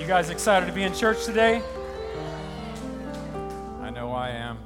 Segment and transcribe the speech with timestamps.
[0.00, 1.60] you guys excited to be in church today?
[3.80, 4.58] I know I am.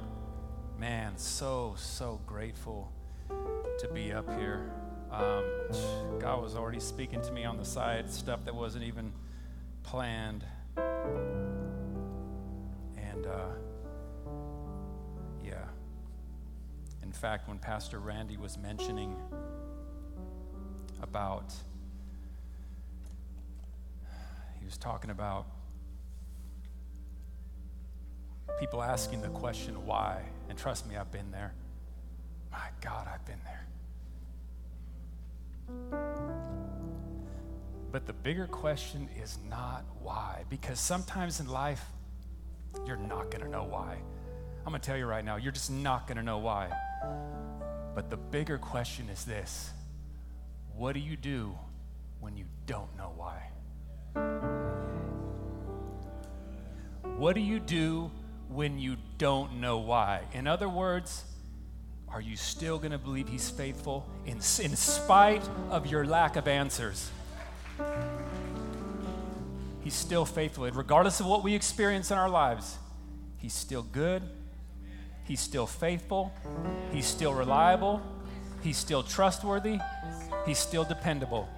[0.79, 2.93] Man, so, so grateful
[3.29, 4.71] to be up here.
[5.11, 5.45] Um,
[6.21, 9.13] God was already speaking to me on the side, stuff that wasn't even
[9.83, 10.45] planned.
[10.77, 10.87] And,
[13.27, 13.49] uh,
[15.45, 15.65] yeah.
[17.03, 19.17] In fact, when Pastor Randy was mentioning
[21.03, 21.53] about
[24.67, 25.47] he was talking about
[28.59, 30.25] people asking the question, why?
[30.49, 31.55] And trust me, I've been there.
[32.51, 33.65] My God, I've been there.
[37.93, 41.85] But the bigger question is not why, because sometimes in life,
[42.85, 43.99] you're not going to know why.
[44.65, 46.73] I'm going to tell you right now, you're just not going to know why.
[47.95, 49.71] But the bigger question is this
[50.75, 51.57] what do you do
[52.19, 53.51] when you don't know why?
[57.17, 58.11] What do you do
[58.49, 60.21] when you don't know why?
[60.33, 61.25] In other words,
[62.09, 66.47] are you still going to believe He's faithful in, in spite of your lack of
[66.47, 67.11] answers?
[69.81, 70.71] He's still faithful.
[70.71, 72.77] Regardless of what we experience in our lives,
[73.39, 74.23] He's still good.
[75.25, 76.33] He's still faithful.
[76.93, 78.03] He's still reliable.
[78.63, 79.79] He's still trustworthy.
[80.45, 81.49] He's still dependable.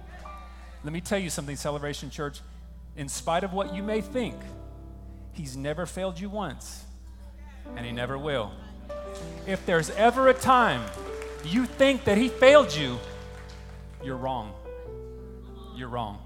[0.83, 2.39] Let me tell you something, Celebration Church.
[2.99, 4.35] In spite of what you may think,
[5.31, 6.83] He's never failed you once,
[7.77, 8.51] and He never will.
[9.47, 10.81] If there's ever a time
[11.45, 12.99] you think that He failed you,
[14.03, 14.51] you're wrong.
[15.77, 16.19] You're wrong.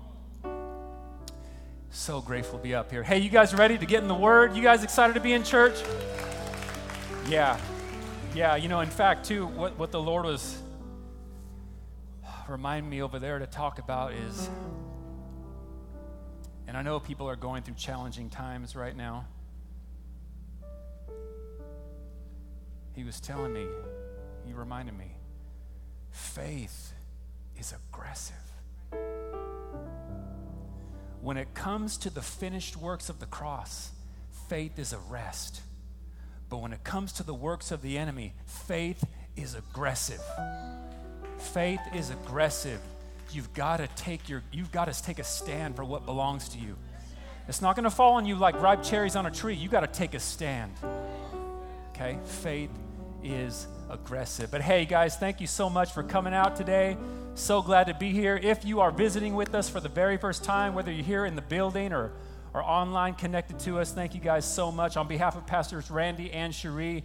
[1.91, 3.03] So grateful to be up here.
[3.03, 4.55] Hey, you guys ready to get in the Word?
[4.55, 5.79] You guys excited to be in church?
[7.29, 7.59] Yeah.
[8.33, 10.57] Yeah, you know, in fact, too, what, what the Lord was
[12.49, 14.49] remind me over there to talk about is,
[16.73, 19.27] and I know people are going through challenging times right now.
[22.95, 23.67] He was telling me,
[24.44, 25.11] he reminded me,
[26.09, 26.94] faith
[27.59, 28.35] is aggressive.
[31.22, 33.91] When it comes to the finished works of the cross,
[34.50, 35.61] faith is a rest.
[36.50, 39.05] But when it comes to the works of the enemy, faith
[39.35, 40.23] is aggressive.
[41.38, 42.81] Faith is aggressive.
[43.33, 46.59] You've got to take your you've got to take a stand for what belongs to
[46.59, 46.75] you.
[47.47, 49.55] It's not going to fall on you like ripe cherries on a tree.
[49.55, 50.71] You got to take a stand.
[51.89, 52.17] Okay?
[52.23, 52.69] Faith
[53.23, 54.51] is aggressive.
[54.51, 56.97] But hey guys, thank you so much for coming out today.
[57.35, 58.39] So glad to be here.
[58.41, 61.35] If you are visiting with us for the very first time, whether you're here in
[61.35, 62.11] the building or
[62.53, 64.95] or online connected to us, thank you guys so much.
[64.95, 67.03] On behalf of Pastors Randy and Cherie,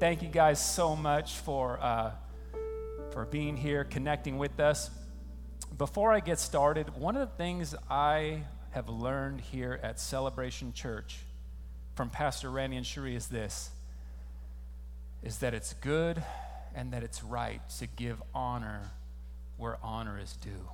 [0.00, 2.12] thank you guys so much for uh,
[3.10, 4.90] for being here, connecting with us.
[5.76, 11.18] Before I get started, one of the things I have learned here at Celebration Church
[11.94, 13.70] from Pastor Randy and Cherie is this
[15.22, 16.22] is that it's good
[16.74, 18.92] and that it's right to give honor
[19.56, 20.68] where honor is due.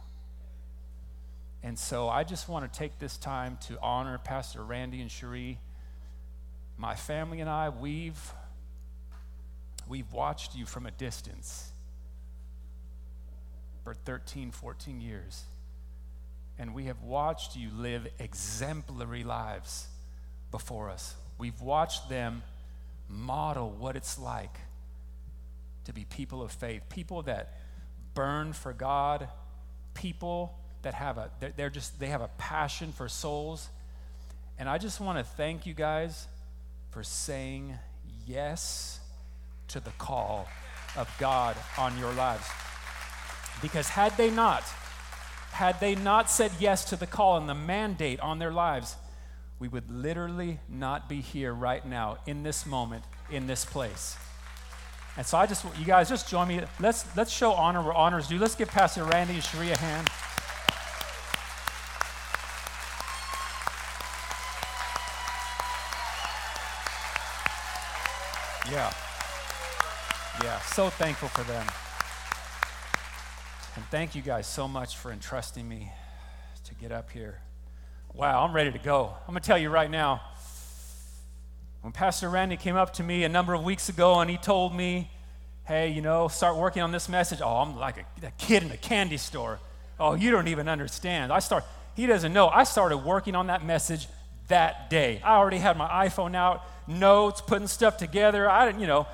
[1.63, 5.59] And so I just want to take this time to honor Pastor Randy and Cherie.
[6.77, 8.33] My family and I, we've
[9.89, 11.72] we've watched you from a distance
[13.85, 15.45] for 13, 14 years.
[16.59, 19.87] And we have watched you live exemplary lives
[20.51, 21.15] before us.
[21.39, 22.43] We've watched them
[23.09, 24.59] model what it's like
[25.85, 27.55] to be people of faith, people that
[28.15, 29.29] burn for God,
[29.95, 33.69] people that have a they're just they have a passion for souls.
[34.59, 36.27] And I just want to thank you guys
[36.91, 37.79] for saying
[38.27, 39.01] yes
[39.69, 40.47] to the call
[40.97, 42.47] of God on your lives.
[43.63, 44.65] Because had they not,
[45.53, 48.97] had they not said yes to the call and the mandate on their lives,
[49.61, 54.17] we would literally not be here right now, in this moment, in this place.
[55.17, 56.63] And so I just, you guys just join me.
[56.81, 58.39] Let's, let's show honor where honor is due.
[58.39, 60.09] Let's give Pastor Randy and Cherie a hand.
[68.71, 68.93] Yeah.
[70.43, 71.67] Yeah, so thankful for them.
[73.75, 75.91] And thank you guys so much for entrusting me
[76.65, 77.41] to get up here.
[78.13, 79.15] Wow, I'm ready to go.
[79.27, 80.21] I'm going to tell you right now.
[81.81, 84.75] When Pastor Randy came up to me a number of weeks ago and he told
[84.75, 85.11] me,
[85.65, 87.41] hey, you know, start working on this message.
[87.43, 89.59] Oh, I'm like a, a kid in a candy store.
[89.99, 91.33] Oh, you don't even understand.
[91.33, 91.65] I start,
[91.97, 92.49] he doesn't know.
[92.49, 94.07] I started working on that message
[94.49, 95.23] that day.
[95.25, 98.51] I already had my iPhone out, notes, putting stuff together.
[98.51, 99.07] I didn't, you know,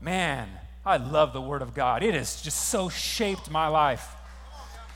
[0.00, 0.48] man,
[0.86, 2.04] I love the Word of God.
[2.04, 4.14] It has just so shaped my life.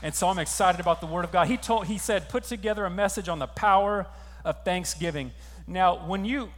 [0.01, 1.47] And so I'm excited about the Word of God.
[1.47, 4.07] He told, he said, put together a message on the power
[4.45, 5.31] of thanksgiving.
[5.67, 6.49] Now, when you,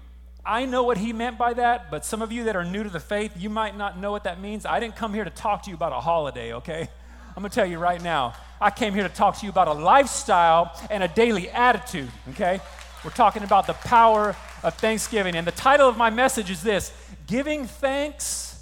[0.46, 2.92] I know what he meant by that, but some of you that are new to
[2.92, 4.68] the faith, you might not know what that means.
[4.68, 6.88] I didn't come here to talk to you about a holiday, okay?
[7.36, 8.36] I'm gonna tell you right now.
[8.62, 12.62] I came here to talk to you about a lifestyle and a daily attitude, okay?
[13.04, 15.36] We're talking about the power of thanksgiving.
[15.36, 16.94] And the title of my message is this
[17.26, 18.53] Giving Thanks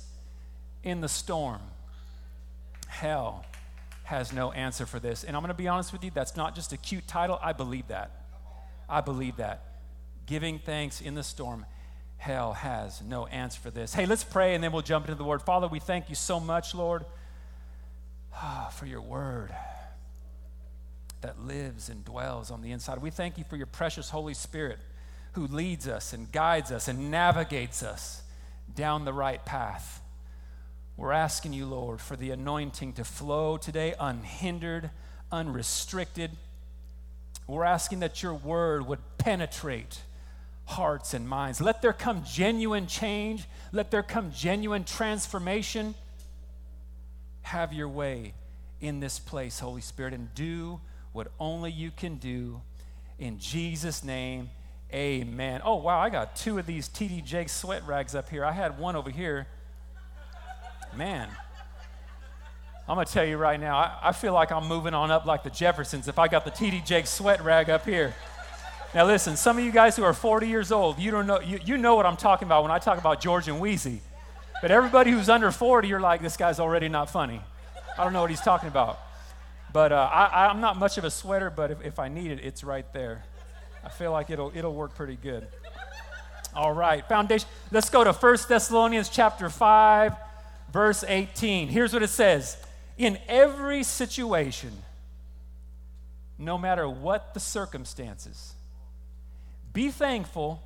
[0.83, 1.62] in the Storm.
[2.88, 3.45] Hell
[4.04, 5.24] has no answer for this.
[5.24, 7.39] And I'm gonna be honest with you, that's not just a cute title.
[7.42, 8.12] I believe that.
[8.89, 9.63] I believe that.
[10.25, 11.66] Giving thanks in the storm.
[12.18, 13.94] Hell has no answer for this.
[13.94, 15.42] Hey, let's pray and then we'll jump into the word.
[15.42, 17.06] Father, we thank you so much, Lord
[18.33, 19.54] ah, for your word
[21.22, 23.00] that lives and dwells on the inside.
[23.00, 24.80] We thank you for your precious Holy Spirit
[25.33, 28.24] who leads us and guides us and navigates us
[28.75, 30.00] down the right path.
[30.97, 34.91] We're asking you, Lord, for the anointing to flow today unhindered,
[35.31, 36.31] unrestricted.
[37.47, 40.01] We're asking that your word would penetrate
[40.65, 41.59] hearts and minds.
[41.59, 45.95] Let there come genuine change, let there come genuine transformation
[47.41, 48.33] have your way
[48.79, 50.79] in this place, Holy Spirit, and do
[51.13, 52.61] what only you can do.
[53.19, 54.49] In Jesus' name,
[54.94, 55.61] amen.
[55.63, 58.45] Oh, wow, I got two of these TD Jakes sweat rags up here.
[58.45, 59.47] I had one over here.
[60.95, 61.29] Man,
[62.88, 65.25] I'm going to tell you right now, I, I, feel like I'm moving on up
[65.25, 68.13] like the Jeffersons if I got the TD Jakes sweat rag up here.
[68.93, 71.59] Now, listen, some of you guys who are 40 years old, you, don't know, you,
[71.63, 73.99] you know what I'm talking about when I talk about George and Weezy.
[74.61, 77.39] But everybody who's under 40, you're like, this guy's already not funny.
[77.97, 78.99] I don't know what he's talking about.
[79.71, 82.39] But uh, I, am not much of a sweater, but if, if I need it,
[82.44, 83.23] it's right there.
[83.85, 85.47] I feel like it'll, it'll work pretty good.
[86.53, 87.47] All right, foundation.
[87.71, 90.13] Let's go to 1 Thessalonians chapter 5,
[90.71, 91.68] verse 18.
[91.68, 92.57] Here's what it says
[92.97, 94.71] In every situation,
[96.38, 98.53] no matter what the circumstances,
[99.73, 100.62] be thankful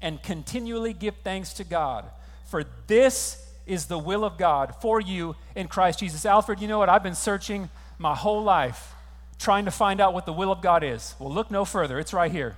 [0.00, 2.04] and continually give thanks to God
[2.52, 6.26] for this is the will of God for you in Christ Jesus.
[6.26, 6.90] Alfred, you know what?
[6.90, 8.92] I've been searching my whole life
[9.38, 11.14] trying to find out what the will of God is.
[11.18, 11.98] Well, look no further.
[11.98, 12.56] It's right here.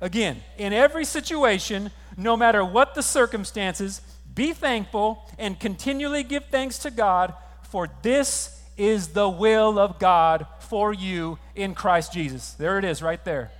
[0.00, 4.00] Again, in every situation, no matter what the circumstances,
[4.34, 10.46] be thankful and continually give thanks to God, for this is the will of God
[10.60, 12.52] for you in Christ Jesus.
[12.52, 13.50] There it is, right there.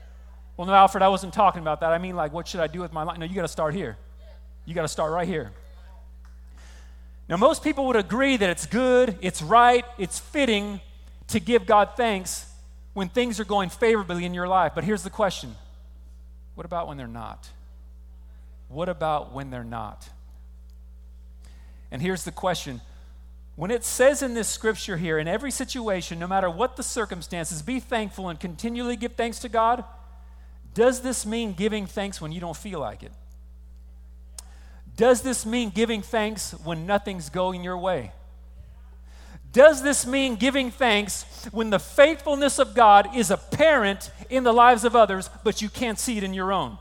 [0.56, 1.92] Well, no, Alfred, I wasn't talking about that.
[1.92, 3.18] I mean, like, what should I do with my life?
[3.18, 3.96] No, you got to start here.
[4.64, 5.52] You got to start right here.
[7.28, 10.80] Now, most people would agree that it's good, it's right, it's fitting
[11.28, 12.46] to give God thanks
[12.94, 14.72] when things are going favorably in your life.
[14.74, 15.56] But here's the question
[16.54, 17.48] what about when they're not?
[18.68, 20.08] What about when they're not?
[21.92, 22.80] And here's the question
[23.54, 27.60] when it says in this scripture here, in every situation, no matter what the circumstances,
[27.60, 29.84] be thankful and continually give thanks to God,
[30.72, 33.12] does this mean giving thanks when you don't feel like it?
[34.96, 38.12] Does this mean giving thanks when nothing's going your way?
[39.52, 44.84] Does this mean giving thanks when the faithfulness of God is apparent in the lives
[44.84, 46.78] of others, but you can't see it in your own?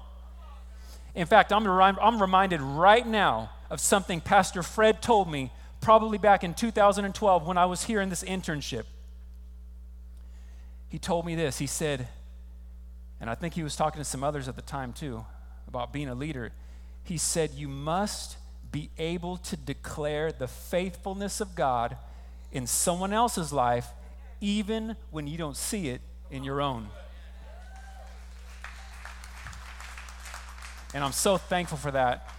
[1.15, 6.43] In fact, I'm, I'm reminded right now of something Pastor Fred told me probably back
[6.43, 8.83] in 2012 when I was here in this internship.
[10.89, 11.57] He told me this.
[11.57, 12.07] He said,
[13.19, 15.25] and I think he was talking to some others at the time too
[15.67, 16.51] about being a leader
[17.03, 18.37] he said, You must
[18.71, 21.97] be able to declare the faithfulness of God
[22.51, 23.87] in someone else's life,
[24.39, 26.87] even when you don't see it in your own.
[30.93, 32.29] And I'm so thankful for that.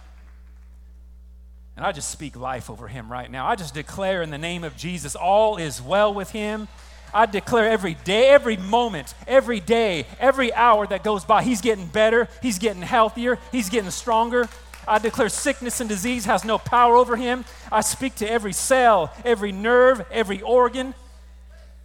[1.75, 3.47] And I just speak life over him right now.
[3.47, 6.67] I just declare in the name of Jesus, all is well with him.
[7.13, 11.85] I declare every day, every moment, every day, every hour that goes by, he's getting
[11.85, 14.49] better, he's getting healthier, he's getting stronger.
[14.87, 17.45] I declare sickness and disease has no power over him.
[17.71, 20.93] I speak to every cell, every nerve, every organ,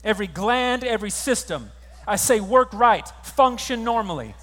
[0.03, 1.71] every gland, every system.
[2.07, 4.35] I say, work right, function normally.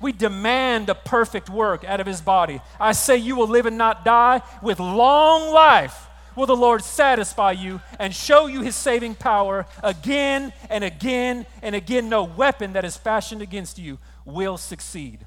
[0.00, 2.60] We demand a perfect work out of his body.
[2.80, 7.52] I say, you will live and not die with long life will the Lord satisfy
[7.52, 12.08] you and show you his saving power again and again and again.
[12.08, 15.20] No weapon that is fashioned against you will succeed.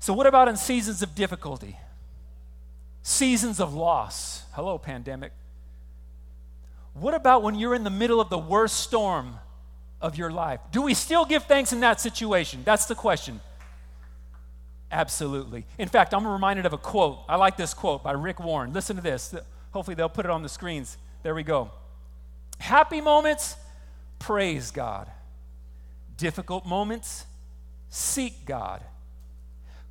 [0.00, 1.78] So, what about in seasons of difficulty?
[3.02, 4.44] Seasons of loss?
[4.52, 5.32] Hello, pandemic.
[6.94, 9.38] What about when you're in the middle of the worst storm
[10.00, 10.60] of your life?
[10.70, 12.62] Do we still give thanks in that situation?
[12.64, 13.40] That's the question.
[14.90, 15.66] Absolutely.
[15.76, 17.18] In fact, I'm reminded of a quote.
[17.28, 18.72] I like this quote by Rick Warren.
[18.72, 19.34] Listen to this.
[19.72, 20.96] Hopefully, they'll put it on the screens.
[21.22, 21.70] There we go.
[22.58, 23.56] Happy moments,
[24.18, 25.10] praise God.
[26.16, 27.26] Difficult moments,
[27.88, 28.82] seek God.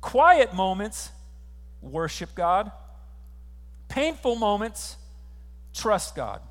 [0.00, 1.10] Quiet moments,
[1.80, 2.70] worship God.
[3.88, 4.96] Painful moments,
[5.72, 6.42] trust God.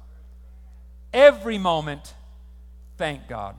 [1.13, 2.13] Every moment,
[2.97, 3.55] thank God.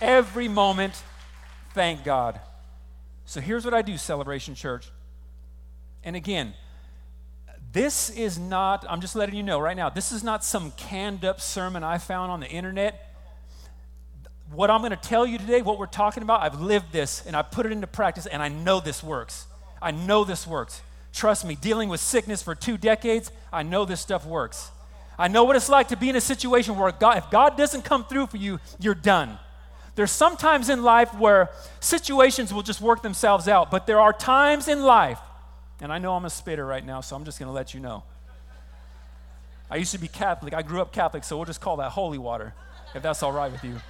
[0.00, 1.02] Every moment,
[1.72, 2.40] thank God.
[3.24, 4.90] So here's what I do, Celebration Church.
[6.02, 6.54] And again,
[7.72, 11.24] this is not, I'm just letting you know right now, this is not some canned
[11.24, 13.16] up sermon I found on the internet.
[14.52, 17.34] What I'm going to tell you today, what we're talking about, I've lived this and
[17.34, 19.46] I put it into practice and I know this works.
[19.80, 20.82] I know this works.
[21.12, 24.70] Trust me, dealing with sickness for two decades, I know this stuff works.
[25.18, 27.82] I know what it's like to be in a situation where God, if God doesn't
[27.84, 29.38] come through for you, you're done.
[29.94, 34.66] There's sometimes in life where situations will just work themselves out, but there are times
[34.66, 35.20] in life
[35.80, 37.80] and I know I'm a spitter right now, so I'm just going to let you
[37.80, 38.04] know.
[39.70, 40.54] I used to be Catholic.
[40.54, 42.54] I grew up Catholic, so we'll just call that holy water,
[42.94, 43.80] if that's all right with you.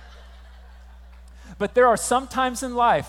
[1.58, 3.08] But there are some times in life,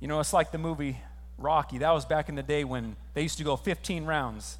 [0.00, 0.98] you know, it's like the movie
[1.36, 1.78] Rocky.
[1.78, 4.58] That was back in the day when they used to go 15 rounds.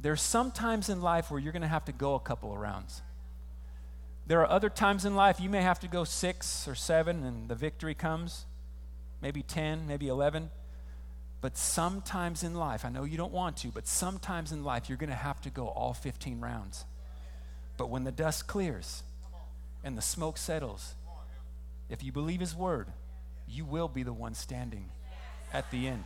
[0.00, 2.58] There's some times in life where you're going to have to go a couple of
[2.58, 3.02] rounds.
[4.26, 7.48] There are other times in life you may have to go six or seven and
[7.48, 8.44] the victory comes,
[9.22, 10.50] maybe 10, maybe 11.
[11.40, 14.98] But sometimes in life, I know you don't want to, but sometimes in life, you're
[14.98, 16.84] going to have to go all 15 rounds.
[17.76, 19.04] But when the dust clears
[19.84, 20.94] and the smoke settles,
[21.88, 22.88] if you believe His word,
[23.48, 24.90] you will be the one standing
[25.52, 26.04] at the end,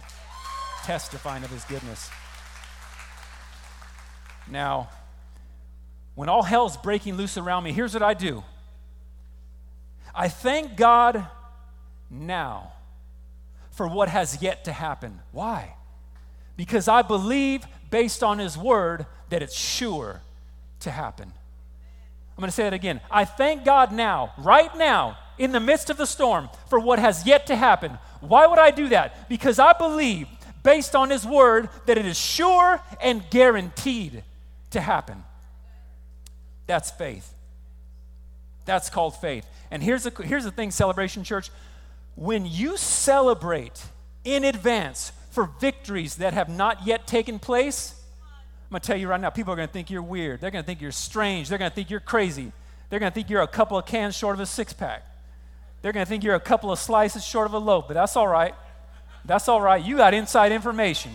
[0.84, 2.10] testifying of His goodness.
[4.52, 4.90] Now,
[6.14, 8.44] when all hell's breaking loose around me, here's what I do
[10.14, 11.26] I thank God
[12.10, 12.74] now
[13.70, 15.20] for what has yet to happen.
[15.32, 15.74] Why?
[16.54, 20.20] Because I believe, based on His word, that it's sure
[20.80, 21.32] to happen.
[21.32, 23.00] I'm going to say that again.
[23.10, 27.26] I thank God now, right now, in the midst of the storm, for what has
[27.26, 27.98] yet to happen.
[28.20, 29.30] Why would I do that?
[29.30, 30.28] Because I believe,
[30.62, 34.22] based on His word, that it is sure and guaranteed
[34.72, 35.24] to happen.
[36.66, 37.32] That's faith.
[38.64, 39.46] That's called faith.
[39.70, 41.50] And here's the, here's the thing, Celebration Church
[42.14, 43.82] when you celebrate
[44.24, 49.08] in advance for victories that have not yet taken place, I'm going to tell you
[49.08, 50.40] right now, people are going to think you're weird.
[50.40, 51.48] They're going to think you're strange.
[51.48, 52.52] They're going to think you're crazy.
[52.90, 55.04] They're going to think you're a couple of cans short of a six pack.
[55.80, 58.16] They're going to think you're a couple of slices short of a loaf, but that's
[58.16, 58.54] all right.
[59.24, 59.82] That's all right.
[59.82, 61.12] You got inside information.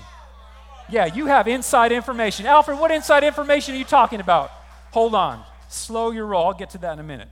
[0.90, 2.46] Yeah, you have inside information.
[2.46, 4.52] Alfred, what inside information are you talking about?
[4.92, 5.44] Hold on.
[5.70, 6.48] Slow your roll.
[6.48, 7.30] I'll get to that in a minute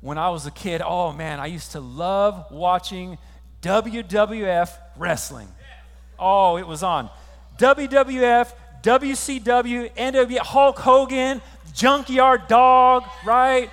[0.00, 3.18] when I was a kid, oh man, I used to love watching
[3.62, 5.48] WWF wrestling.
[6.18, 7.10] Oh, it was on.
[7.58, 8.52] WWF,
[8.82, 11.40] WCW, NW, Hulk Hogan,
[11.74, 13.70] Junkyard Dog, right?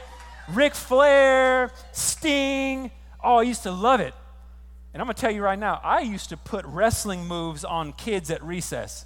[0.50, 2.92] Ric Flair, Sting.
[3.24, 4.14] Oh, I used to love it.
[4.96, 7.92] And I'm going to tell you right now, I used to put wrestling moves on
[7.92, 9.04] kids at recess.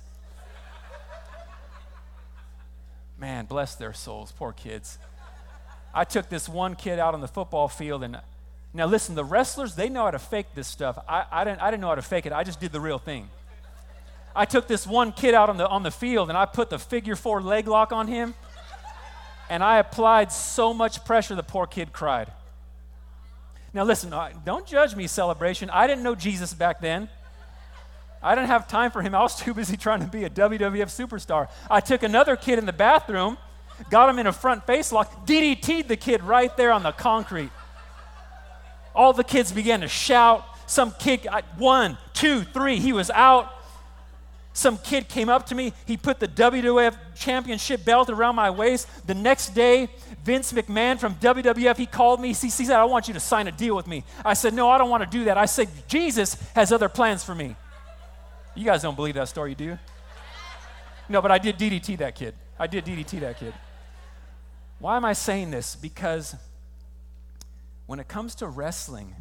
[3.18, 5.00] Man, bless their souls, poor kids.
[5.92, 8.20] I took this one kid out on the football field and
[8.72, 11.00] now listen, the wrestlers, they know how to fake this stuff.
[11.10, 12.34] I, I, didn't, I didn't know how to fake it.
[12.34, 13.28] I just did the real thing.
[14.36, 16.78] I took this one kid out on the, on the field and I put the
[16.78, 18.36] figure four leg lock on him
[19.50, 22.32] and I applied so much pressure the poor kid cried.
[23.74, 24.14] Now listen,
[24.46, 25.70] don't judge me, celebration.
[25.70, 27.10] I didn't know Jesus back then.
[28.22, 29.16] I didn't have time for him.
[29.16, 31.48] I was too busy trying to be a WWF superstar.
[31.70, 33.38] I took another kid in the bathroom
[33.90, 37.52] got him in a front face lock, DDT'd the kid right there on the concrete.
[38.94, 40.46] All the kids began to shout.
[40.68, 43.54] Some kid, one, two, three, he was out.
[44.54, 45.74] Some kid came up to me.
[45.86, 48.88] He put the WWF championship belt around my waist.
[49.08, 49.90] The next day,
[50.24, 52.30] Vince McMahon from WWF, he called me.
[52.30, 54.04] He, said, I want you to sign a deal with me.
[54.24, 55.38] I said, No, I don't want to do that.
[55.38, 57.56] I said, Jesus has other plans for me.
[58.56, 59.80] You guys don't believe that story, do you?
[61.08, 62.36] No, but I did DDT that kid.
[62.60, 63.54] I did DDT that kid.
[64.80, 65.76] Why am I saying this?
[65.76, 66.36] Because
[67.86, 69.16] when it comes to wrestling,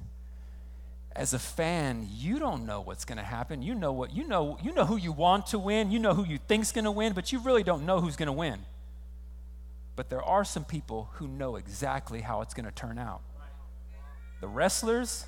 [1.19, 3.61] as a fan, you don't know what's going to happen.
[3.61, 4.57] You know what you know.
[4.63, 5.91] You know who you want to win.
[5.91, 8.29] You know who you think's going to win, but you really don't know who's going
[8.29, 8.61] to win.
[9.99, 13.21] But there are some people who know exactly how it's going to turn out.
[14.41, 15.27] The wrestlers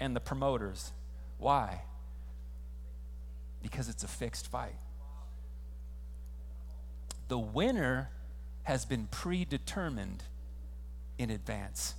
[0.00, 0.90] and the promoters.
[1.38, 1.82] Why?
[3.62, 4.74] Because it's a fixed fight.
[7.28, 8.10] The winner
[8.64, 10.24] has been predetermined
[11.16, 11.94] in advance.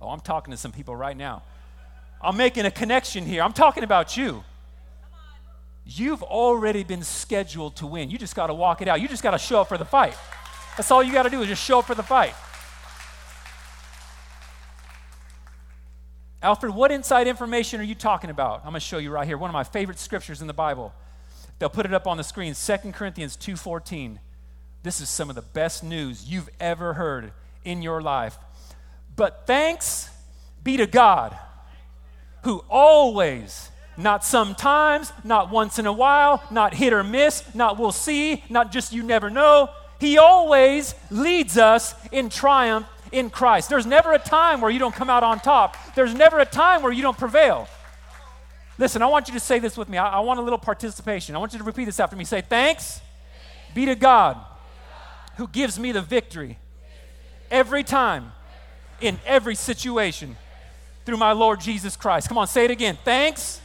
[0.00, 1.42] Oh, I'm talking to some people right now.
[2.22, 3.42] I'm making a connection here.
[3.42, 4.44] I'm talking about you.
[5.84, 8.08] You've already been scheduled to win.
[8.08, 9.00] You just got to walk it out.
[9.00, 10.16] You just got to show up for the fight.
[10.76, 12.34] That's all you got to do is just show up for the fight.
[16.42, 18.58] Alfred, what inside information are you talking about?
[18.58, 19.38] I'm going to show you right here.
[19.38, 20.92] One of my favorite scriptures in the Bible.
[21.58, 22.54] They'll put it up on the screen.
[22.54, 24.18] 2 Corinthians 2:14.
[24.82, 27.32] This is some of the best news you've ever heard
[27.64, 28.36] in your life.
[29.16, 30.10] But thanks
[30.62, 31.38] be to God
[32.42, 37.92] who always not sometimes, not once in a while, not hit or miss, not we'll
[37.92, 39.70] see, not just you never know.
[39.98, 43.68] He always leads us in triumph in Christ.
[43.68, 46.82] There's never a time where you don't come out on top, there's never a time
[46.82, 47.68] where you don't prevail.
[48.76, 49.98] Listen, I want you to say this with me.
[49.98, 51.36] I, I want a little participation.
[51.36, 52.24] I want you to repeat this after me.
[52.24, 53.00] Say, Thanks
[53.72, 54.36] be to God
[55.36, 56.58] who gives me the victory
[57.50, 58.32] every time
[59.00, 60.36] in every situation
[61.04, 62.28] through my Lord Jesus Christ.
[62.28, 62.98] Come on, say it again.
[63.04, 63.60] Thanks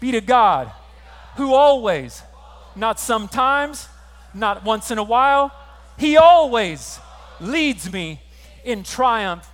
[0.00, 0.70] be to God
[1.36, 2.22] who always,
[2.76, 3.88] not sometimes,
[4.34, 5.52] not once in a while,
[5.98, 6.98] He always
[7.40, 8.20] leads me
[8.64, 9.48] in triumph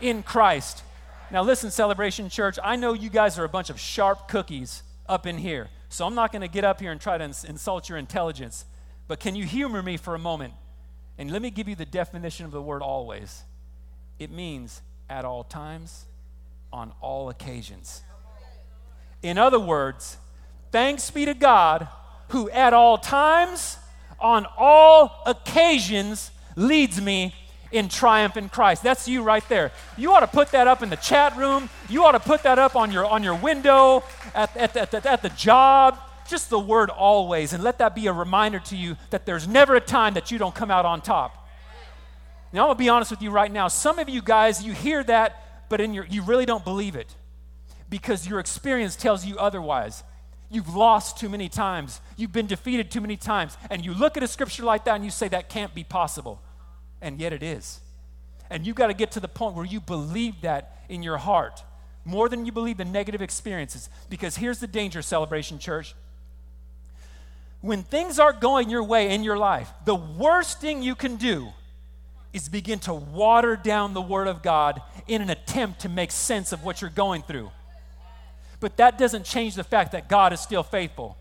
[0.00, 0.82] in Christ.
[1.30, 5.26] Now, listen, Celebration Church, I know you guys are a bunch of sharp cookies up
[5.26, 7.88] in here, so I'm not going to get up here and try to ins- insult
[7.88, 8.64] your intelligence.
[9.06, 10.54] But can you humor me for a moment?
[11.18, 13.44] And let me give you the definition of the word always
[14.18, 16.04] it means at all times,
[16.72, 18.02] on all occasions.
[19.22, 20.18] In other words,
[20.70, 21.88] thanks be to God
[22.28, 23.78] who at all times,
[24.20, 27.34] on all occasions, leads me
[27.72, 28.82] in triumph in Christ.
[28.82, 29.72] That's you right there.
[29.96, 31.70] You ought to put that up in the chat room.
[31.88, 34.02] You ought to put that up on your, on your window,
[34.34, 35.98] at, at, at, at the job.
[36.28, 37.52] Just the word always.
[37.52, 40.38] And let that be a reminder to you that there's never a time that you
[40.38, 41.36] don't come out on top.
[42.52, 43.68] Now, I'm going to be honest with you right now.
[43.68, 47.14] Some of you guys, you hear that, but in your, you really don't believe it
[47.88, 50.02] because your experience tells you otherwise.
[50.50, 52.00] You've lost too many times.
[52.16, 53.56] You've been defeated too many times.
[53.70, 56.42] And you look at a scripture like that and you say, that can't be possible
[57.00, 57.80] and yet it is.
[58.50, 61.62] And you've got to get to the point where you believe that in your heart
[62.04, 63.88] more than you believe the negative experiences.
[64.08, 65.94] Because here's the danger, Celebration Church.
[67.60, 71.48] When things aren't going your way in your life, the worst thing you can do
[72.32, 76.52] is begin to water down the Word of God in an attempt to make sense
[76.52, 77.50] of what you're going through.
[78.60, 81.16] But that doesn't change the fact that God is still faithful.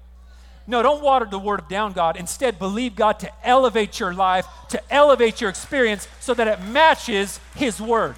[0.67, 2.15] No, don't water the word of down, God.
[2.15, 7.39] Instead, believe God to elevate your life, to elevate your experience so that it matches
[7.55, 8.15] His word.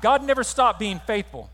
[0.00, 1.50] God never stopped being faithful.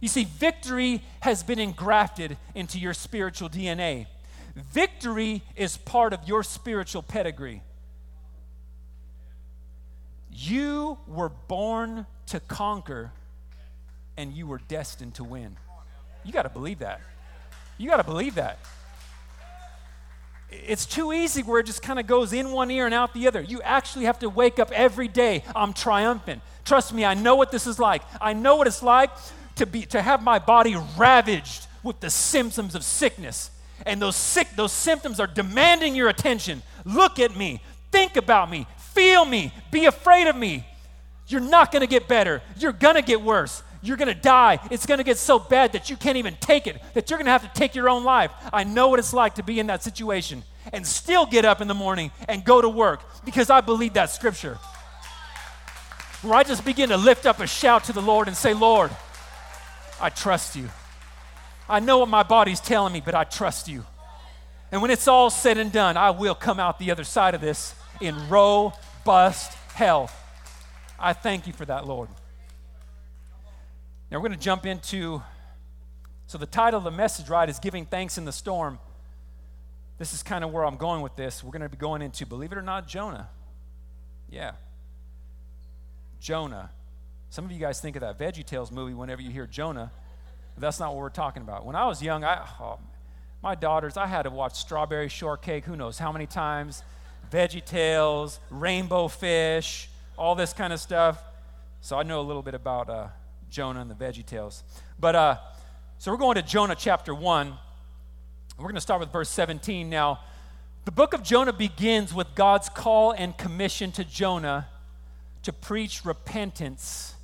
[0.00, 4.06] You see, victory has been engrafted into your spiritual DNA.
[4.54, 7.62] Victory is part of your spiritual pedigree.
[10.30, 13.12] You were born to conquer,
[14.20, 15.56] and you were destined to win.
[16.24, 17.00] You got to believe that.
[17.78, 18.58] You got to believe that.
[20.50, 23.26] It's too easy where it just kind of goes in one ear and out the
[23.26, 23.40] other.
[23.40, 25.42] You actually have to wake up every day.
[25.56, 26.42] I'm triumphant.
[26.66, 28.02] Trust me, I know what this is like.
[28.20, 29.10] I know what it's like
[29.56, 33.50] to be to have my body ravaged with the symptoms of sickness.
[33.86, 36.62] And those sick those symptoms are demanding your attention.
[36.84, 37.62] Look at me.
[37.90, 38.66] Think about me.
[38.76, 39.52] Feel me.
[39.70, 40.66] Be afraid of me.
[41.28, 42.42] You're not going to get better.
[42.58, 43.62] You're going to get worse.
[43.82, 44.58] You're going to die.
[44.70, 47.26] It's going to get so bad that you can't even take it, that you're going
[47.26, 48.30] to have to take your own life.
[48.52, 51.68] I know what it's like to be in that situation and still get up in
[51.68, 54.58] the morning and go to work because I believe that scripture.
[56.22, 58.90] Where I just begin to lift up a shout to the Lord and say, Lord,
[60.00, 60.68] I trust you.
[61.66, 63.86] I know what my body's telling me, but I trust you.
[64.70, 67.40] And when it's all said and done, I will come out the other side of
[67.40, 70.14] this in robust health.
[70.98, 72.08] I thank you for that, Lord.
[74.10, 75.22] Now we're going to jump into.
[76.26, 78.78] So the title of the message, right, is Giving Thanks in the Storm.
[79.98, 81.44] This is kind of where I'm going with this.
[81.44, 83.28] We're going to be going into, believe it or not, Jonah.
[84.28, 84.52] Yeah.
[86.20, 86.70] Jonah.
[87.30, 89.92] Some of you guys think of that Veggie Tales movie whenever you hear Jonah.
[90.58, 91.64] That's not what we're talking about.
[91.64, 92.78] When I was young, I, oh,
[93.42, 96.82] my daughters, I had to watch Strawberry Shortcake, who knows how many times,
[97.32, 101.22] Veggie Tales, Rainbow Fish, all this kind of stuff.
[101.80, 103.08] So I know a little bit about uh,
[103.50, 104.62] Jonah and the Veggie Tales.
[104.98, 105.36] But uh,
[105.98, 107.52] so we're going to Jonah chapter 1.
[108.58, 109.90] We're going to start with verse 17.
[109.90, 110.20] Now,
[110.84, 114.68] the book of Jonah begins with God's call and commission to Jonah
[115.42, 117.14] to preach repentance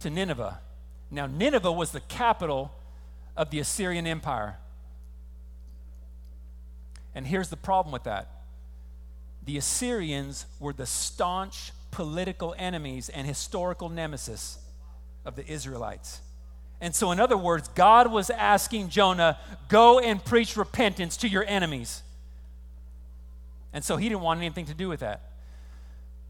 [0.00, 0.60] to Nineveh.
[1.10, 2.72] Now, Nineveh was the capital
[3.36, 4.58] of the Assyrian Empire.
[7.14, 8.30] And here's the problem with that
[9.44, 14.58] the Assyrians were the staunch political enemies and historical nemesis
[15.26, 16.22] of the Israelites.
[16.80, 21.44] And so, in other words, God was asking Jonah, go and preach repentance to your
[21.46, 22.02] enemies.
[23.72, 25.32] And so he didn't want anything to do with that.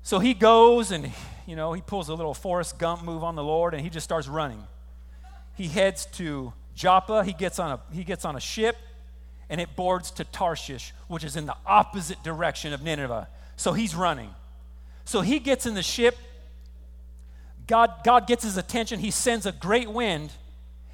[0.03, 1.13] So he goes and,
[1.47, 4.05] you know, he pulls a little Forrest Gump move on the Lord and he just
[4.05, 4.63] starts running.
[5.57, 7.25] He heads to Joppa.
[7.25, 8.77] He gets on a, he gets on a ship
[9.49, 13.29] and it boards to Tarshish, which is in the opposite direction of Nineveh.
[13.57, 14.31] So he's running.
[15.05, 16.17] So he gets in the ship.
[17.67, 19.01] God, God gets his attention.
[19.01, 20.33] He sends a great wind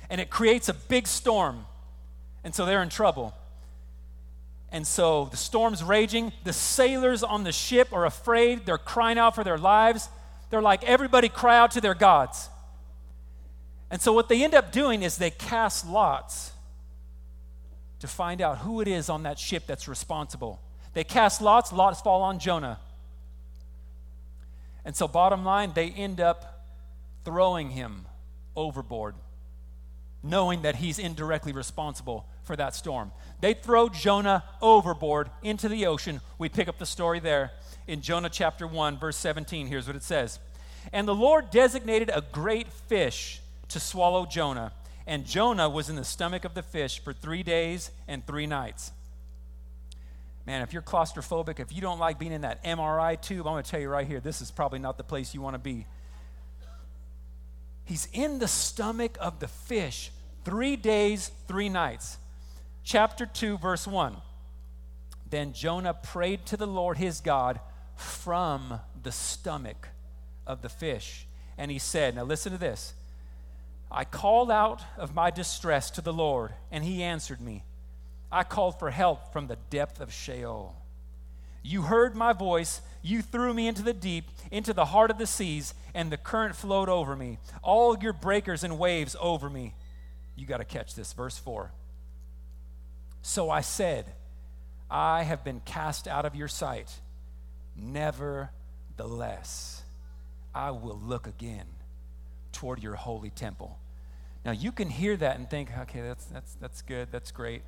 [0.09, 1.67] and it creates a big storm.
[2.45, 3.35] And so they're in trouble.
[4.71, 6.33] And so the storm's raging.
[6.45, 8.65] The sailors on the ship are afraid.
[8.65, 10.09] They're crying out for their lives.
[10.51, 12.49] They're like, everybody cry out to their gods.
[13.91, 16.53] And so what they end up doing is they cast lots
[18.01, 20.61] to find out who it is on that ship that's responsible.
[20.95, 22.81] They cast lots, lots fall on Jonah.
[24.85, 26.52] And so, bottom line, they end up
[27.25, 28.07] throwing him
[28.57, 29.15] overboard,
[30.23, 33.13] knowing that he's indirectly responsible for that storm.
[33.41, 36.21] They throw Jonah overboard into the ocean.
[36.39, 37.53] We pick up the story there
[37.87, 39.67] in Jonah chapter 1, verse 17.
[39.67, 40.39] Here's what it says
[40.93, 44.73] And the Lord designated a great fish to swallow Jonah,
[45.07, 48.93] and Jonah was in the stomach of the fish for three days and three nights.
[50.45, 53.63] Man, if you're claustrophobic, if you don't like being in that MRI tube, I'm going
[53.63, 55.87] to tell you right here, this is probably not the place you want to be.
[57.93, 60.13] He's in the stomach of the fish
[60.47, 62.17] three days, three nights
[62.83, 64.17] chapter 2, verse 1.
[65.29, 67.61] Then Jonah prayed to the Lord his God
[67.95, 69.89] from the stomach
[70.47, 71.27] of the fish.
[71.59, 72.95] And he said, Now listen to this.
[73.91, 77.63] I called out of my distress to the Lord, and he answered me.
[78.33, 80.82] I called for help from the depth of Sheol.
[81.63, 82.81] You heard my voice.
[83.03, 86.57] You threw me into the deep, into the heart of the seas, and the current
[86.57, 87.39] flowed over me.
[87.63, 89.75] All your breakers and waves over me.
[90.37, 91.13] You got to catch this.
[91.13, 91.73] Verse 4.
[93.23, 94.07] So I said,
[94.91, 96.93] I have been cast out of your sight.
[97.77, 99.83] Nevertheless,
[100.55, 101.67] I will look again
[102.53, 103.79] toward your holy temple.
[104.45, 107.63] Now you can hear that and think, okay, that's, that's, that's good, that's great.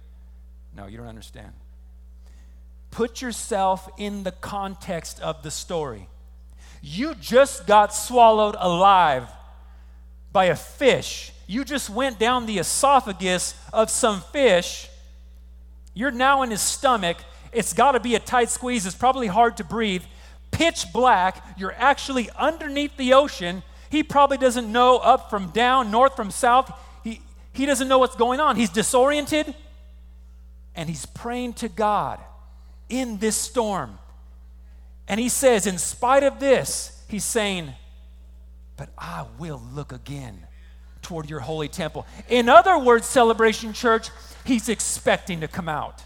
[0.77, 1.53] No, you don't understand.
[2.95, 6.09] Put yourself in the context of the story.
[6.83, 9.29] You just got swallowed alive
[10.33, 11.33] by a fish.
[11.47, 14.89] You just went down the esophagus of some fish
[15.95, 17.17] you're now in his stomach.
[17.53, 18.85] It's got to be a tight squeeze.
[18.85, 20.03] It's probably hard to breathe.
[20.51, 21.45] Pitch black.
[21.57, 23.63] You're actually underneath the ocean.
[23.91, 26.71] He probably doesn't know up from down, north from south.
[27.05, 27.21] He,
[27.53, 28.57] he doesn't know what's going on.
[28.57, 29.55] He's disoriented
[30.75, 32.19] and he's praying to God
[32.89, 33.99] in this storm.
[35.09, 37.73] And he says, in spite of this, he's saying,
[38.77, 40.47] But I will look again
[41.03, 42.07] toward your holy temple.
[42.29, 44.09] In other words, Celebration Church,
[44.45, 46.03] he's expecting to come out.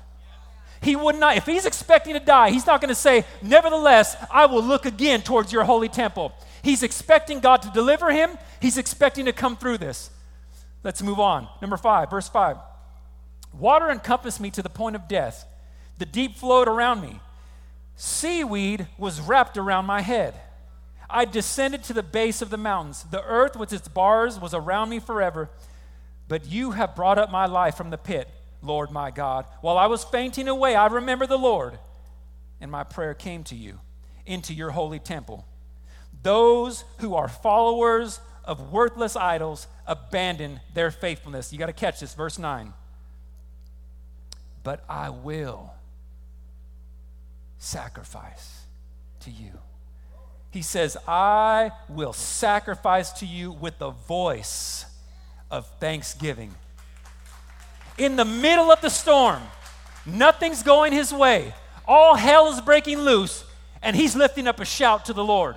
[0.81, 4.47] He would not, if he's expecting to die, he's not going to say, Nevertheless, I
[4.47, 6.33] will look again towards your holy temple.
[6.63, 10.11] He's expecting God to deliver him, he's expecting to come through this.
[10.85, 11.49] Let's move on.
[11.61, 12.57] Number five, verse five.
[13.53, 15.45] Water encompassed me to the point of death,
[15.99, 17.21] the deep flowed around me.
[17.97, 20.35] Seaweed was wrapped around my head.
[21.11, 23.05] I descended to the base of the mountains.
[23.11, 25.51] The earth with its bars was around me forever.
[26.29, 28.29] But you have brought up my life from the pit,
[28.63, 29.47] Lord my God.
[29.63, 31.79] While I was fainting away, I remember the Lord,
[32.61, 33.81] and my prayer came to you
[34.27, 35.47] into your holy temple.
[36.23, 41.53] Those who are followers of worthless idols abandon their faithfulness.
[41.53, 42.75] You got to catch this, verse 9.
[44.63, 45.73] But I will
[47.59, 48.63] sacrifice
[49.21, 49.51] to you.
[50.51, 54.87] He says, I will sacrifice to you with the voice
[55.51, 56.55] of thanksgiving.
[57.99, 59.43] In the middle of the storm,
[60.07, 61.53] nothing's going his way.
[61.87, 63.45] All hell is breaking loose,
[63.83, 65.57] and he's lifting up a shout to the Lord.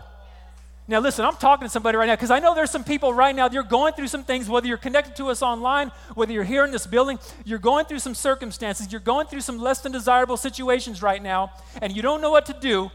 [0.91, 3.33] Now, listen, I'm talking to somebody right now because I know there's some people right
[3.33, 6.65] now, you're going through some things, whether you're connected to us online, whether you're here
[6.65, 10.35] in this building, you're going through some circumstances, you're going through some less than desirable
[10.35, 12.91] situations right now, and you don't know what to do.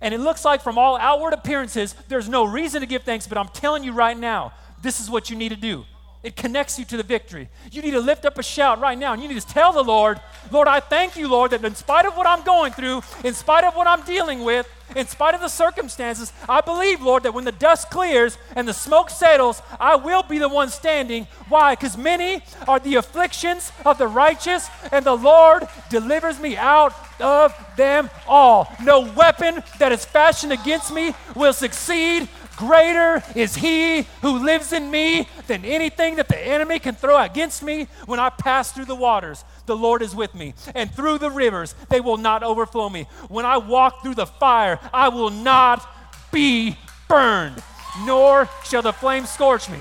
[0.00, 3.38] And it looks like from all outward appearances, there's no reason to give thanks, but
[3.38, 5.84] I'm telling you right now, this is what you need to do.
[6.24, 7.48] It connects you to the victory.
[7.70, 9.84] You need to lift up a shout right now, and you need to tell the
[9.84, 13.34] Lord, Lord, I thank you, Lord, that in spite of what I'm going through, in
[13.34, 17.34] spite of what I'm dealing with, in spite of the circumstances, I believe, Lord, that
[17.34, 21.26] when the dust clears and the smoke settles, I will be the one standing.
[21.48, 21.74] Why?
[21.74, 27.54] Because many are the afflictions of the righteous, and the Lord delivers me out of
[27.76, 28.74] them all.
[28.82, 34.90] No weapon that is fashioned against me will succeed Greater is he who lives in
[34.90, 37.88] me than anything that the enemy can throw against me.
[38.06, 40.54] When I pass through the waters, the Lord is with me.
[40.74, 43.06] And through the rivers, they will not overflow me.
[43.28, 45.88] When I walk through the fire, I will not
[46.30, 46.76] be
[47.08, 47.62] burned,
[48.04, 49.78] nor shall the flame scorch me.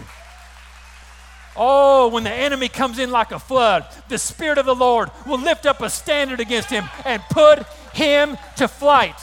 [1.56, 5.40] Oh, when the enemy comes in like a flood, the Spirit of the Lord will
[5.40, 9.16] lift up a standard against him and put him to flight.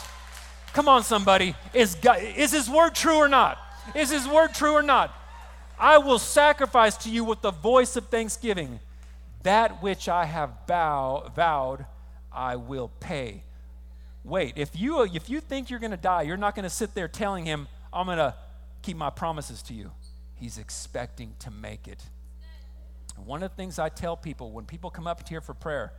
[0.73, 1.55] Come on, somebody.
[1.73, 3.57] Is, God, is his word true or not?
[3.95, 5.13] Is his word true or not?
[5.79, 8.79] I will sacrifice to you with the voice of thanksgiving.
[9.43, 11.85] That which I have bow, vowed,
[12.31, 13.43] I will pay.
[14.23, 16.93] Wait, if you, if you think you're going to die, you're not going to sit
[16.93, 18.35] there telling him, I'm going to
[18.81, 19.91] keep my promises to you.
[20.35, 22.03] He's expecting to make it.
[23.15, 25.93] One of the things I tell people when people come up here for prayer,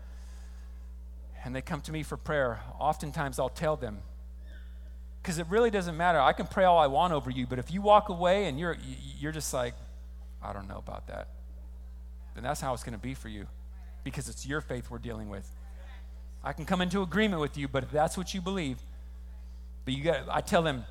[1.45, 3.99] and they come to me for prayer, oftentimes I'll tell them,
[5.23, 6.21] because it really doesn't matter.
[6.21, 8.77] I can pray all I want over you, but if you walk away and you're,
[9.19, 9.75] you're just like,
[10.43, 11.29] I don't know about that,
[12.35, 13.47] then that's how it's going to be for you,
[14.05, 15.49] because it's your faith we're dealing with.
[16.43, 18.79] I can come into agreement with you, but if that's what you believe,
[19.85, 20.85] but you got, I tell them,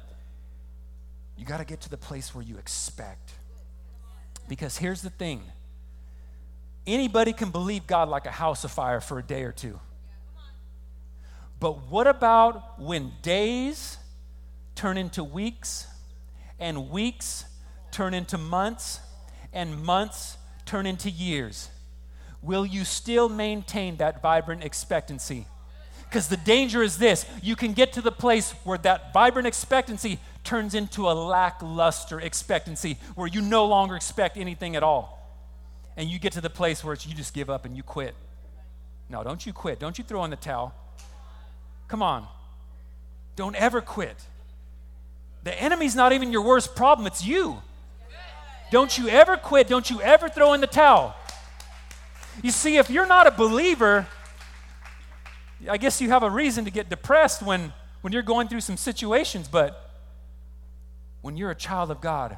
[1.38, 3.32] you got to get to the place where you expect.
[4.48, 5.42] Because here's the thing
[6.86, 9.80] anybody can believe God like a house of fire for a day or two.
[11.60, 13.98] But what about when days
[14.80, 15.88] turn into weeks,
[16.58, 17.44] and weeks
[17.92, 19.02] turn into months,
[19.52, 21.70] and months turn into years?
[22.42, 25.46] Will you still maintain that vibrant expectancy?
[26.08, 30.18] Because the danger is this you can get to the place where that vibrant expectancy
[30.46, 35.20] turns into a lackluster expectancy, where you no longer expect anything at all
[35.98, 38.16] and you get to the place where you just give up and you quit.
[39.10, 39.78] No, don't you quit.
[39.80, 40.74] Don't you throw in the towel.
[41.90, 42.26] Come on.
[43.36, 44.16] Don't ever quit.
[45.50, 47.60] The enemy's not even your worst problem, it's you.
[48.70, 49.68] Don't you ever quit.
[49.68, 51.16] Don't you ever throw in the towel.
[52.44, 54.06] You see, if you're not a believer,
[55.68, 58.78] I guess you have a reason to get depressed when, when you're going through some
[58.78, 59.90] situations, but
[61.22, 62.38] when you're a child of God,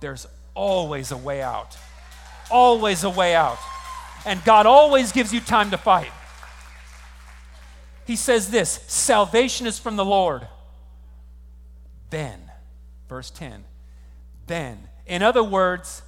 [0.00, 1.76] there's always a way out
[2.50, 3.58] always a way out.
[4.24, 6.10] And God always gives you time to fight.
[8.06, 10.46] He says this salvation is from the Lord.
[12.10, 12.45] Then,
[13.08, 13.64] verse 10,
[14.46, 14.88] then.
[15.06, 16.02] In other words,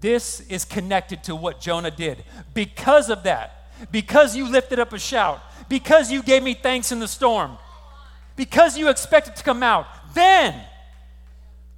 [0.00, 2.24] this is connected to what Jonah did.
[2.54, 7.00] Because of that, because you lifted up a shout, because you gave me thanks in
[7.00, 7.58] the storm,
[8.36, 10.54] because you expected to come out, then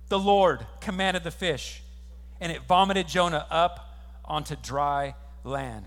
[0.09, 1.83] the Lord commanded the fish,
[2.41, 3.95] and it vomited Jonah up
[4.25, 5.87] onto dry land.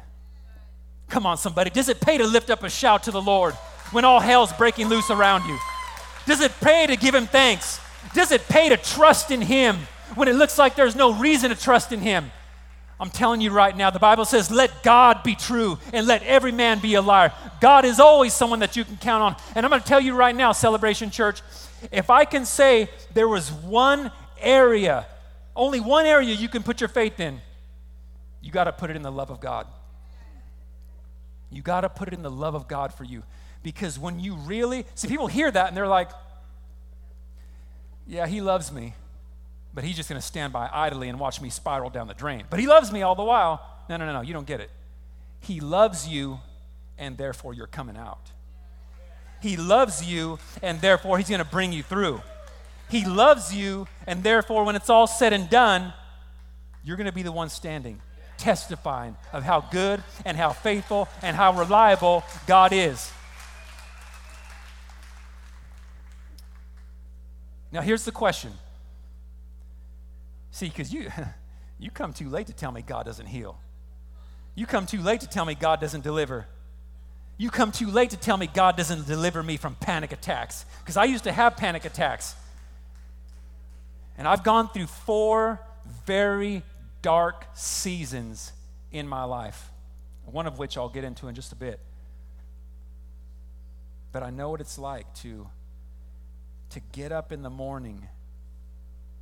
[1.09, 1.69] Come on, somebody.
[1.69, 3.53] Does it pay to lift up a shout to the Lord
[3.91, 5.57] when all hell's breaking loose around you?
[6.25, 7.79] Does it pay to give Him thanks?
[8.13, 9.77] Does it pay to trust in Him
[10.15, 12.31] when it looks like there's no reason to trust in Him?
[12.99, 16.51] I'm telling you right now, the Bible says, let God be true and let every
[16.51, 17.33] man be a liar.
[17.59, 19.35] God is always someone that you can count on.
[19.55, 21.41] And I'm going to tell you right now, Celebration Church,
[21.91, 25.05] if I can say there was one area,
[25.55, 27.41] only one area you can put your faith in,
[28.41, 29.67] you got to put it in the love of God.
[31.49, 33.23] You got to put it in the love of God for you.
[33.63, 36.09] Because when you really, see, people hear that and they're like,
[38.07, 38.95] yeah, he loves me,
[39.73, 42.43] but he's just going to stand by idly and watch me spiral down the drain.
[42.49, 43.61] But he loves me all the while.
[43.89, 44.69] No, no, no, no, you don't get it.
[45.39, 46.39] He loves you,
[46.97, 48.31] and therefore you're coming out.
[49.41, 52.21] He loves you, and therefore he's going to bring you through.
[52.89, 55.93] He loves you, and therefore when it's all said and done,
[56.83, 58.01] you're going to be the one standing
[58.37, 63.11] testifying of how good and how faithful and how reliable God is.
[67.73, 68.51] Now, here's the question.
[70.51, 71.09] See, because you,
[71.79, 73.57] you come too late to tell me God doesn't heal.
[74.53, 76.45] You come too late to tell me God doesn't deliver.
[77.37, 80.65] You come too late to tell me God doesn't deliver me from panic attacks.
[80.79, 82.35] Because I used to have panic attacks.
[84.19, 85.59] And I've gone through four
[86.05, 86.61] very
[87.01, 88.51] dark seasons
[88.91, 89.71] in my life,
[90.25, 91.79] one of which I'll get into in just a bit.
[94.11, 95.47] But I know what it's like to,
[96.73, 98.07] to get up in the morning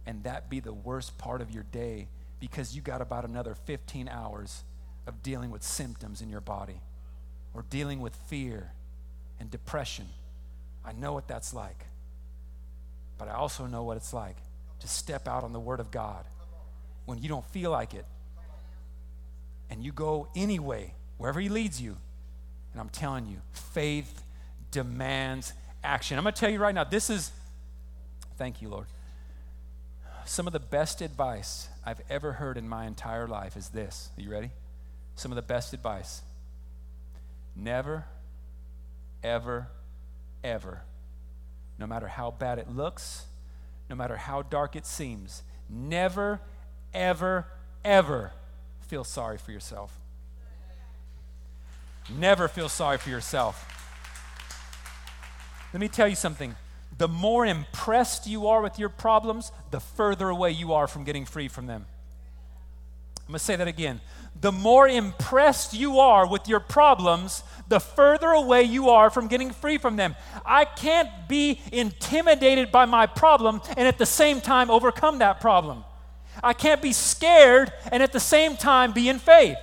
[0.06, 2.08] and that be the worst part of your day
[2.40, 4.64] because you got about another 15 hours
[5.08, 6.82] of dealing with symptoms in your body
[7.54, 8.72] or dealing with fear
[9.40, 10.08] and depression.
[10.84, 11.86] I know what that's like.
[13.18, 14.38] But I also know what it's like
[14.80, 16.26] to step out on the Word of God
[17.06, 18.06] when you don't feel like it.
[19.70, 21.98] And you go anyway, wherever He leads you.
[22.72, 24.24] And I'm telling you, faith
[24.72, 26.18] demands action.
[26.18, 27.32] I'm going to tell you right now, this is,
[28.42, 28.88] thank you, Lord.
[30.26, 34.10] some of the best advice I've ever heard in my entire life is this.
[34.18, 34.50] Are you ready?
[35.14, 36.24] Some of the best advice.
[37.56, 38.06] Never,
[39.24, 39.68] ever,
[40.44, 40.82] ever,
[41.78, 43.26] no matter how bad it looks,
[43.92, 46.42] no matter how dark it seems, never,
[46.96, 47.46] ever,
[47.86, 48.32] ever
[48.88, 50.00] feel sorry for yourself.
[52.10, 53.68] Never feel sorry for yourself.
[55.72, 56.56] Let me tell you something.
[57.02, 61.26] The more impressed you are with your problems, the further away you are from getting
[61.26, 61.88] free from them.
[63.22, 64.02] I'm going to say that again.
[64.40, 69.50] The more impressed you are with your problems, the further away you are from getting
[69.50, 70.16] free from them.
[70.46, 75.84] I can't be intimidated by my problem and at the same time overcome that problem.
[76.44, 79.58] I can't be scared and at the same time be in faith.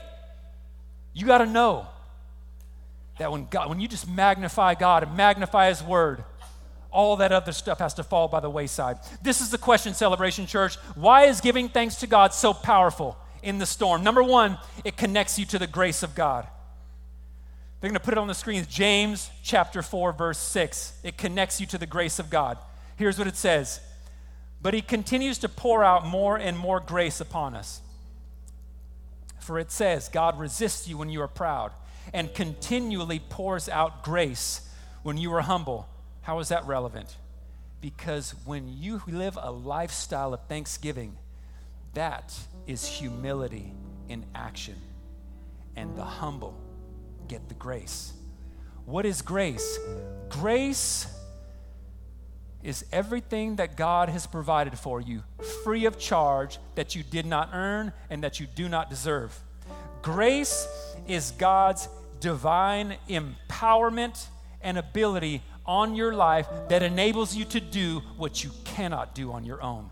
[1.14, 1.86] You got to know
[3.20, 6.24] that when God, when you just magnify God and magnify His Word,
[6.90, 8.98] all that other stuff has to fall by the wayside.
[9.22, 10.76] This is the question, Celebration Church.
[10.94, 14.02] Why is giving thanks to God so powerful in the storm?
[14.02, 16.46] Number one, it connects you to the grace of God.
[17.80, 18.66] They're going to put it on the screen.
[18.68, 20.94] James chapter 4, verse 6.
[21.04, 22.58] It connects you to the grace of God.
[22.96, 23.80] Here's what it says
[24.60, 27.80] But He continues to pour out more and more grace upon us.
[29.38, 31.72] For it says, God resists you when you are proud
[32.12, 34.60] and continually pours out grace
[35.02, 35.88] when you are humble.
[36.28, 37.16] How is that relevant?
[37.80, 41.16] Because when you live a lifestyle of thanksgiving,
[41.94, 43.72] that is humility
[44.10, 44.74] in action.
[45.74, 46.54] And the humble
[47.28, 48.12] get the grace.
[48.84, 49.78] What is grace?
[50.28, 51.06] Grace
[52.62, 55.22] is everything that God has provided for you,
[55.64, 59.34] free of charge, that you did not earn and that you do not deserve.
[60.02, 60.68] Grace
[61.06, 61.88] is God's
[62.20, 64.26] divine empowerment
[64.60, 69.44] and ability on your life that enables you to do what you cannot do on
[69.44, 69.90] your own.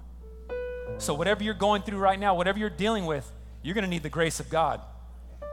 [0.98, 3.30] So, whatever you're going through right now, whatever you're dealing with,
[3.62, 4.80] you're going to need the grace of God.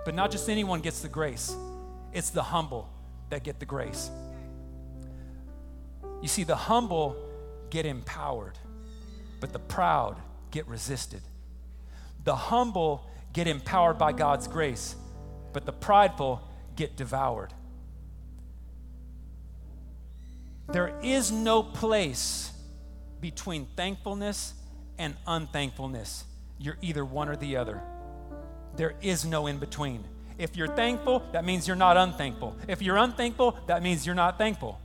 [0.06, 1.56] But not just anyone gets the grace,
[2.14, 2.90] it's the humble
[3.30, 4.10] that get the grace.
[6.22, 7.18] You see, the humble
[7.70, 8.58] get empowered,
[9.42, 10.18] but the proud
[10.52, 11.22] get resisted.
[12.24, 14.96] The humble get empowered by God's grace,
[15.52, 16.42] but the prideful
[16.76, 17.54] get devoured.
[20.68, 22.52] There is no place
[23.20, 24.54] between thankfulness
[24.98, 26.26] and unthankfulness.
[26.58, 27.82] You're either one or the other.
[28.76, 30.04] There is no in between.
[30.38, 32.56] If you're thankful, that means you're not unthankful.
[32.68, 34.80] If you're unthankful, that means you're not thankful.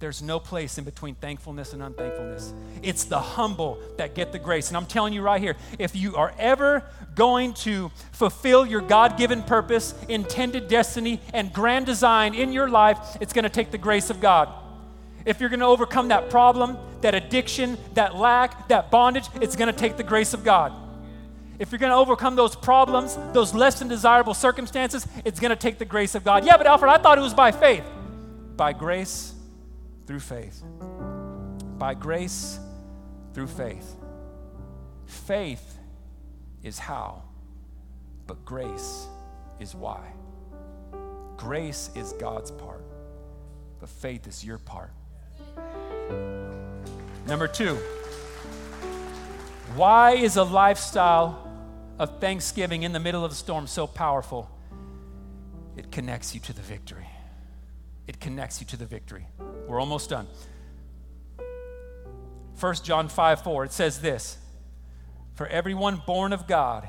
[0.00, 2.54] There's no place in between thankfulness and unthankfulness.
[2.82, 4.68] It's the humble that get the grace.
[4.68, 6.82] And I'm telling you right here if you are ever
[7.14, 12.98] going to fulfill your God given purpose, intended destiny, and grand design in your life,
[13.20, 14.48] it's going to take the grace of God.
[15.26, 19.70] If you're going to overcome that problem, that addiction, that lack, that bondage, it's going
[19.70, 20.72] to take the grace of God.
[21.58, 25.56] If you're going to overcome those problems, those less than desirable circumstances, it's going to
[25.56, 26.46] take the grace of God.
[26.46, 27.84] Yeah, but Alfred, I thought it was by faith.
[28.56, 29.34] By grace
[30.10, 30.64] through faith.
[31.78, 32.58] By grace
[33.32, 33.94] through faith.
[35.06, 35.78] Faith
[36.64, 37.22] is how,
[38.26, 39.06] but grace
[39.60, 40.00] is why.
[41.36, 42.84] Grace is God's part,
[43.78, 44.90] but faith is your part.
[47.28, 47.78] Number two,
[49.76, 51.48] why is a lifestyle
[52.00, 54.50] of thanksgiving in the middle of the storm so powerful?
[55.76, 57.06] It connects you to the victory.
[58.08, 59.28] It connects you to the victory.
[59.70, 60.26] We're almost done.
[62.58, 64.36] 1 John 5 4, it says this
[65.34, 66.88] For everyone born of God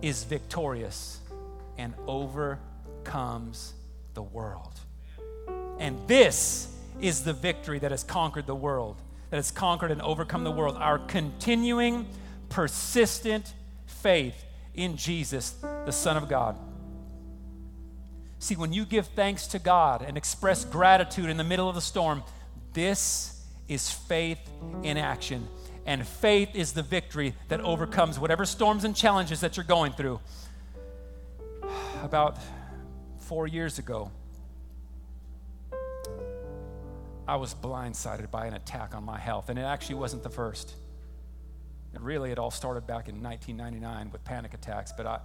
[0.00, 1.20] is victorious
[1.76, 3.74] and overcomes
[4.14, 4.80] the world.
[5.78, 8.96] And this is the victory that has conquered the world,
[9.28, 10.74] that has conquered and overcome the world.
[10.78, 12.06] Our continuing,
[12.48, 13.52] persistent
[13.84, 14.42] faith
[14.74, 15.50] in Jesus,
[15.84, 16.56] the Son of God.
[18.40, 21.80] See, when you give thanks to God and express gratitude in the middle of the
[21.80, 22.22] storm,
[22.72, 24.38] this is faith
[24.82, 25.48] in action.
[25.86, 30.20] And faith is the victory that overcomes whatever storms and challenges that you're going through.
[32.02, 32.38] About
[33.18, 34.10] four years ago,
[37.26, 40.74] I was blindsided by an attack on my health, and it actually wasn't the first.
[41.94, 45.20] And really, it all started back in 1999 with panic attacks, but I,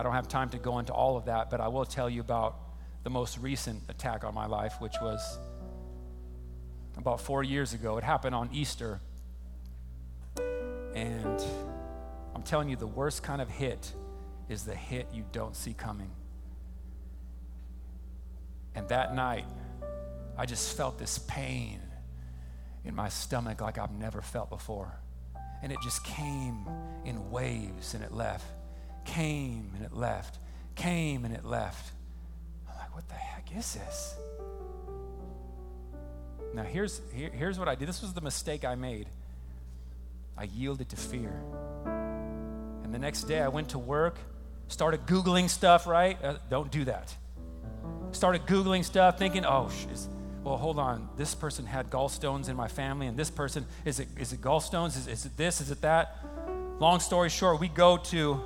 [0.00, 2.22] I don't have time to go into all of that, but I will tell you
[2.22, 2.56] about
[3.02, 5.38] the most recent attack on my life, which was
[6.96, 7.98] about four years ago.
[7.98, 8.98] It happened on Easter.
[10.94, 11.44] And
[12.34, 13.92] I'm telling you, the worst kind of hit
[14.48, 16.10] is the hit you don't see coming.
[18.74, 19.44] And that night,
[20.38, 21.78] I just felt this pain
[22.86, 24.98] in my stomach like I've never felt before.
[25.62, 26.66] And it just came
[27.04, 28.46] in waves and it left.
[29.04, 30.38] Came and it left.
[30.74, 31.92] Came and it left.
[32.68, 34.14] I'm like, what the heck is this?
[36.54, 37.88] Now, here's, here, here's what I did.
[37.88, 39.06] This was the mistake I made.
[40.36, 41.32] I yielded to fear.
[41.84, 44.16] And the next day I went to work,
[44.68, 46.22] started Googling stuff, right?
[46.22, 47.14] Uh, don't do that.
[48.12, 50.08] Started Googling stuff, thinking, oh, sh-
[50.42, 51.08] well, hold on.
[51.16, 54.96] This person had gallstones in my family, and this person, is it, is it gallstones?
[54.96, 55.60] Is, is it this?
[55.60, 56.16] Is it that?
[56.80, 58.40] Long story short, we go to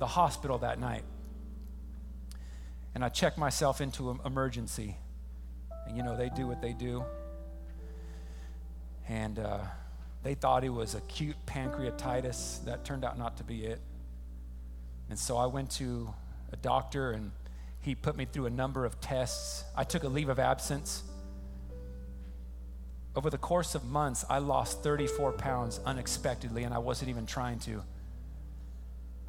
[0.00, 1.04] the hospital that night.
[2.94, 4.96] And I checked myself into an emergency.
[5.86, 7.04] And you know, they do what they do.
[9.08, 9.58] And uh,
[10.22, 12.64] they thought it was acute pancreatitis.
[12.64, 13.80] That turned out not to be it.
[15.10, 16.12] And so I went to
[16.52, 17.30] a doctor, and
[17.80, 19.64] he put me through a number of tests.
[19.76, 21.02] I took a leave of absence.
[23.14, 27.58] Over the course of months, I lost 34 pounds unexpectedly, and I wasn't even trying
[27.60, 27.82] to.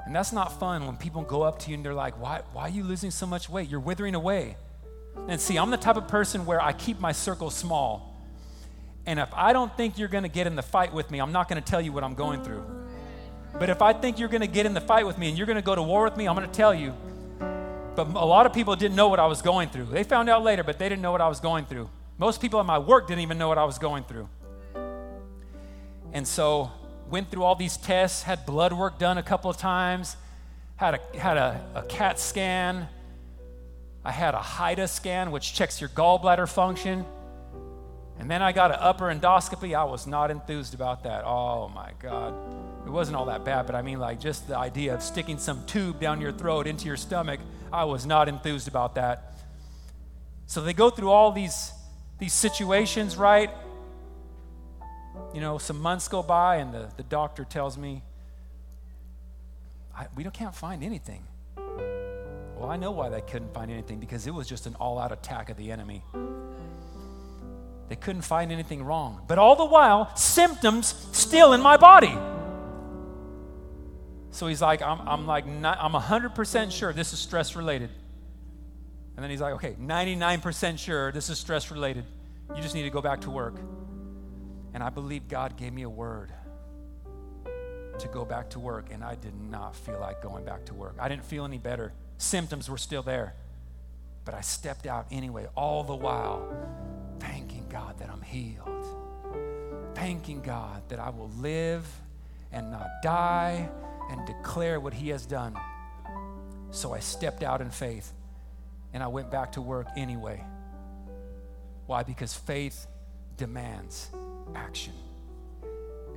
[0.05, 2.63] And that's not fun when people go up to you and they're like, why, why
[2.63, 3.69] are you losing so much weight?
[3.69, 4.57] You're withering away.
[5.27, 8.07] And see, I'm the type of person where I keep my circle small.
[9.05, 11.31] And if I don't think you're going to get in the fight with me, I'm
[11.31, 12.63] not going to tell you what I'm going through.
[13.59, 15.47] But if I think you're going to get in the fight with me and you're
[15.47, 16.93] going to go to war with me, I'm going to tell you.
[17.95, 19.85] But a lot of people didn't know what I was going through.
[19.85, 21.89] They found out later, but they didn't know what I was going through.
[22.17, 24.29] Most people at my work didn't even know what I was going through.
[26.13, 26.71] And so
[27.11, 30.15] went through all these tests, had blood work done a couple of times,
[30.77, 32.87] had a, had a, a CAT scan.
[34.03, 37.05] I had a HIDA scan, which checks your gallbladder function.
[38.17, 39.75] And then I got an upper endoscopy.
[39.77, 41.23] I was not enthused about that.
[41.25, 42.33] Oh my God.
[42.85, 45.65] It wasn't all that bad, but I mean, like, just the idea of sticking some
[45.65, 47.39] tube down your throat into your stomach,
[47.71, 49.33] I was not enthused about that.
[50.47, 51.71] So they go through all these,
[52.19, 53.51] these situations, right?
[55.33, 58.03] You know, some months go by and the, the doctor tells me,
[60.15, 61.23] we don't, can't find anything.
[62.57, 65.11] Well, I know why they couldn't find anything because it was just an all out
[65.11, 66.03] attack of the enemy.
[67.89, 69.21] They couldn't find anything wrong.
[69.27, 72.15] But all the while, symptoms still in my body.
[74.31, 77.89] So he's like, I'm, I'm like, not, I'm 100% sure this is stress related.
[79.15, 82.05] And then he's like, okay, 99% sure this is stress related.
[82.55, 83.55] You just need to go back to work.
[84.73, 86.31] And I believe God gave me a word
[87.99, 90.95] to go back to work, and I did not feel like going back to work.
[90.99, 91.93] I didn't feel any better.
[92.17, 93.35] Symptoms were still there.
[94.23, 96.47] But I stepped out anyway, all the while
[97.19, 98.85] thanking God that I'm healed,
[99.95, 101.85] thanking God that I will live
[102.51, 103.69] and not die
[104.09, 105.57] and declare what He has done.
[106.71, 108.13] So I stepped out in faith
[108.93, 110.43] and I went back to work anyway.
[111.87, 112.03] Why?
[112.03, 112.87] Because faith
[113.37, 114.09] demands
[114.55, 114.93] action.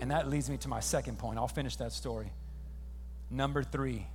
[0.00, 1.38] And that leads me to my second point.
[1.38, 2.32] I'll finish that story.
[3.30, 4.06] Number three,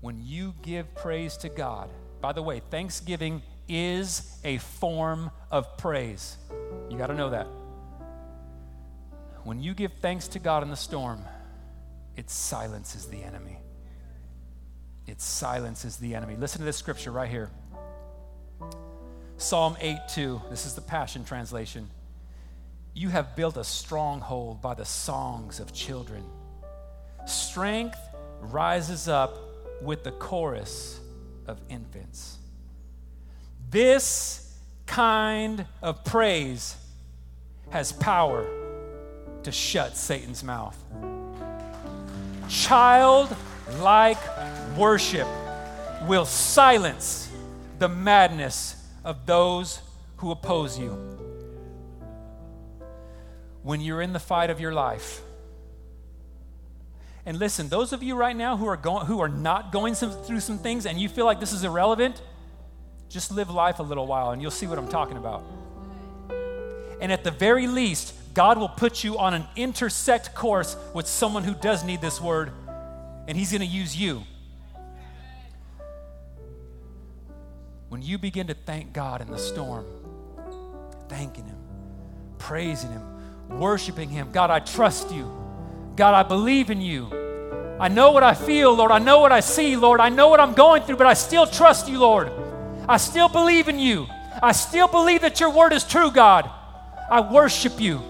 [0.00, 1.90] when you give praise to God,
[2.20, 6.36] by the way, thanksgiving is a form of praise.
[6.90, 7.46] You got to know that.
[9.44, 11.20] When you give thanks to God in the storm,
[12.16, 13.58] it silences the enemy.
[15.06, 16.36] It silences the enemy.
[16.36, 17.50] Listen to this scripture right here
[19.36, 20.40] Psalm 8 2.
[20.48, 21.90] This is the Passion Translation.
[22.96, 26.24] You have built a stronghold by the songs of children.
[27.26, 27.98] Strength
[28.40, 29.36] rises up
[29.82, 31.00] with the chorus
[31.48, 32.38] of infants.
[33.68, 36.76] This kind of praise
[37.70, 38.46] has power
[39.42, 40.78] to shut Satan's mouth.
[42.48, 44.18] Childlike
[44.76, 45.26] worship
[46.06, 47.28] will silence
[47.80, 49.80] the madness of those
[50.18, 51.23] who oppose you
[53.64, 55.22] when you're in the fight of your life.
[57.26, 60.12] And listen, those of you right now who are going who are not going some,
[60.12, 62.20] through some things and you feel like this is irrelevant,
[63.08, 65.42] just live life a little while and you'll see what I'm talking about.
[67.00, 71.44] And at the very least, God will put you on an intersect course with someone
[71.44, 72.50] who does need this word,
[73.26, 74.22] and He's going to use you.
[77.88, 79.86] When you begin to thank God in the storm,
[81.08, 81.58] thanking Him,
[82.38, 83.13] praising Him,
[83.58, 84.30] worshiping Him.
[84.32, 85.30] God, I trust you.
[85.96, 87.08] God, I believe in you.
[87.78, 88.90] I know what I feel, Lord.
[88.90, 90.00] I know what I see, Lord.
[90.00, 92.30] I know what I'm going through, but I still trust you, Lord.
[92.88, 94.06] I still believe in you.
[94.42, 96.50] I still believe that your word is true, God.
[97.10, 98.00] I worship you.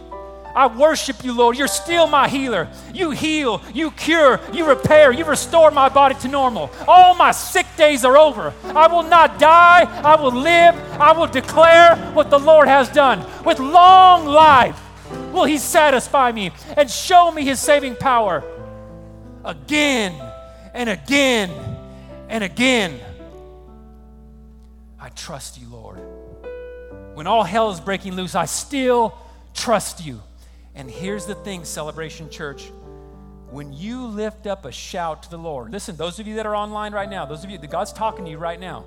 [0.55, 1.59] I worship you, Lord.
[1.59, 2.69] You're still my healer.
[2.93, 6.71] You heal, you cure, you repair, you restore my body to normal.
[6.87, 8.55] All my sick days are over.
[8.65, 9.83] I will not die.
[10.03, 10.77] I will live.
[11.01, 13.25] I will declare what the Lord has done.
[13.45, 14.81] With long life
[15.35, 18.43] will He satisfy me and show me His saving power
[19.45, 20.15] again
[20.73, 21.51] and again
[22.29, 22.99] and again.
[24.99, 25.99] I trust you, Lord.
[27.15, 29.17] When all hell is breaking loose, I still
[29.53, 30.21] trust you.
[30.75, 32.71] And here's the thing, Celebration Church.
[33.51, 36.57] When you lift up a shout to the Lord, listen, those of you that are
[36.57, 38.85] online right now, those of you, that God's talking to you right now.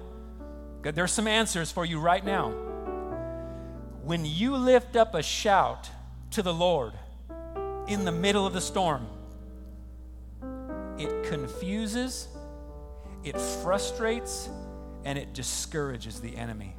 [0.81, 2.49] There's some answers for you right now.
[4.03, 5.89] When you lift up a shout
[6.31, 6.93] to the Lord
[7.87, 9.07] in the middle of the storm,
[10.97, 12.27] it confuses,
[13.23, 14.49] it frustrates,
[15.05, 16.75] and it discourages the enemy.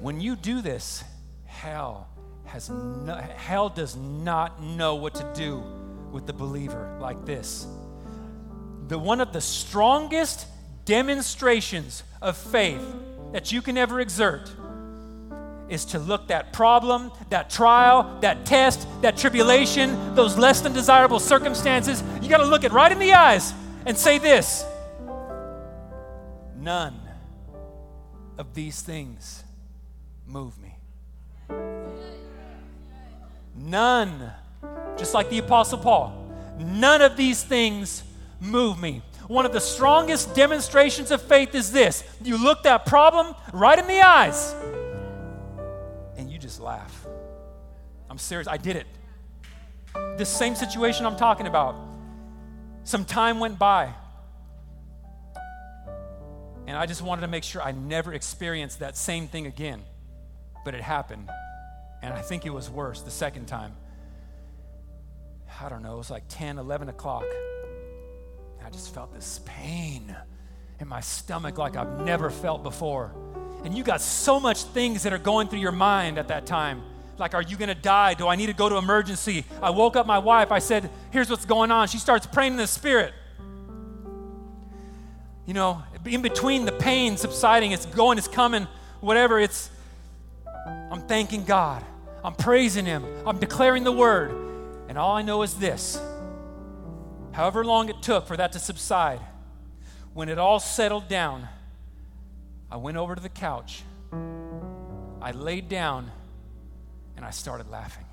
[0.00, 1.02] When you do this,
[1.44, 2.08] hell
[2.44, 5.62] has no, hell does not know what to do
[6.12, 7.66] with the believer like this.
[8.88, 10.46] The one of the strongest
[10.84, 12.84] demonstrations of faith
[13.32, 14.50] that you can ever exert
[15.68, 21.18] is to look that problem, that trial, that test, that tribulation, those less than desirable
[21.18, 23.52] circumstances, you got to look it right in the eyes
[23.84, 24.64] and say this
[26.56, 27.00] None
[28.38, 29.44] of these things
[30.26, 30.76] move me.
[33.54, 34.32] None,
[34.96, 38.02] just like the Apostle Paul, none of these things
[38.40, 39.02] move me.
[39.28, 43.86] One of the strongest demonstrations of faith is this you look that problem right in
[43.86, 44.54] the eyes
[46.16, 47.06] and you just laugh.
[48.08, 48.86] I'm serious, I did it.
[50.16, 51.76] This same situation I'm talking about.
[52.84, 53.92] Some time went by.
[56.66, 59.82] And I just wanted to make sure I never experienced that same thing again
[60.66, 61.30] but it happened.
[62.02, 63.72] And I think it was worse the second time.
[65.62, 67.24] I don't know, it was like 10, 11 o'clock.
[68.66, 70.16] I just felt this pain
[70.80, 73.12] in my stomach like I've never felt before.
[73.62, 76.82] And you got so much things that are going through your mind at that time.
[77.16, 78.14] Like, are you gonna die?
[78.14, 79.44] Do I need to go to emergency?
[79.62, 80.50] I woke up my wife.
[80.50, 81.86] I said, Here's what's going on.
[81.86, 83.14] She starts praying in the spirit.
[85.46, 88.66] You know, in between the pain subsiding, it's going, it's coming,
[88.98, 89.70] whatever, it's
[90.66, 91.84] I'm thanking God.
[92.24, 93.04] I'm praising Him.
[93.24, 94.32] I'm declaring the word.
[94.88, 96.00] And all I know is this
[97.36, 99.20] however long it took for that to subside,
[100.14, 101.46] when it all settled down,
[102.70, 103.82] I went over to the couch.
[105.20, 106.10] I laid down
[107.14, 108.06] and I started laughing.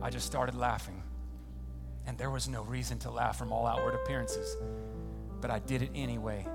[0.00, 1.02] I just started laughing.
[2.06, 4.56] And there was no reason to laugh from all outward appearances,
[5.40, 6.46] but I did it anyway.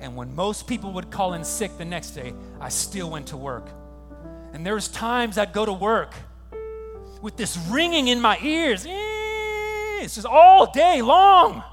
[0.00, 3.36] And when most people would call in sick the next day, I still went to
[3.36, 3.68] work.
[4.52, 6.12] And there was times I'd go to work
[7.24, 8.84] with this ringing in my ears.
[8.84, 11.64] Eh, it's just all day long,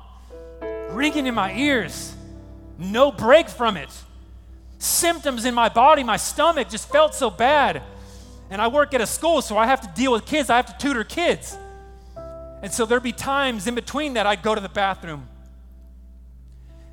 [0.91, 2.15] ringing in my ears.
[2.77, 3.89] No break from it.
[4.79, 7.83] Symptoms in my body, my stomach just felt so bad.
[8.49, 10.49] And I work at a school, so I have to deal with kids.
[10.49, 11.57] I have to tutor kids.
[12.61, 15.27] And so there'd be times in between that I'd go to the bathroom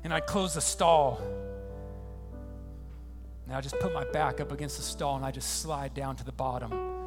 [0.03, 1.21] and I'd close the stall.
[3.47, 6.17] And I just put my back up against the stall and I just slide down
[6.17, 6.98] to the bottom.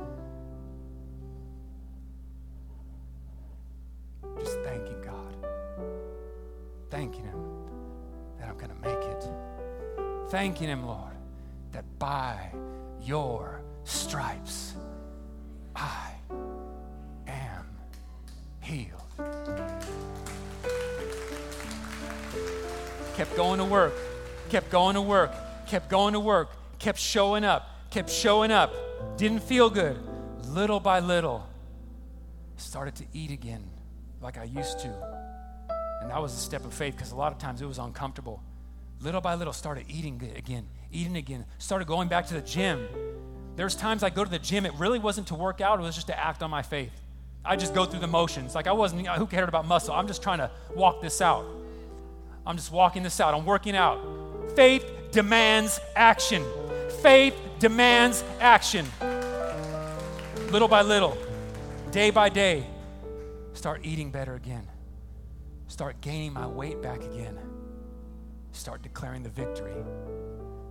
[4.43, 5.37] Just thanking God.
[6.91, 7.41] Thanking Him
[8.39, 9.29] that I'm going to make it.
[10.31, 11.15] Thanking Him, Lord,
[11.71, 12.51] that by
[13.01, 14.75] your stripes
[15.77, 16.11] I
[17.29, 17.67] am
[18.61, 18.91] healed.
[23.15, 23.95] kept going to work,
[24.49, 25.33] kept going to work,
[25.69, 28.75] kept going to work, kept showing up, kept showing up.
[29.17, 30.01] Didn't feel good.
[30.47, 31.47] Little by little,
[32.57, 33.72] started to eat again
[34.23, 34.89] like I used to.
[36.01, 38.43] And that was a step of faith because a lot of times it was uncomfortable.
[39.01, 42.87] Little by little, started eating again, eating again, started going back to the gym.
[43.57, 45.95] There's times I go to the gym, it really wasn't to work out, it was
[45.95, 46.93] just to act on my faith.
[47.45, 48.55] I just go through the motions.
[48.55, 49.95] Like I wasn't, who cared about muscle?
[49.95, 51.45] I'm just trying to walk this out.
[52.47, 53.35] I'm just walking this out.
[53.35, 54.01] I'm working out.
[54.55, 56.45] Faith demands action.
[57.03, 58.87] Faith demands action.
[60.51, 61.17] Little by little,
[61.91, 62.67] day by day,
[63.53, 64.67] start eating better again.
[65.69, 67.39] Start gaining my weight back again.
[68.53, 69.75] Start declaring the victory.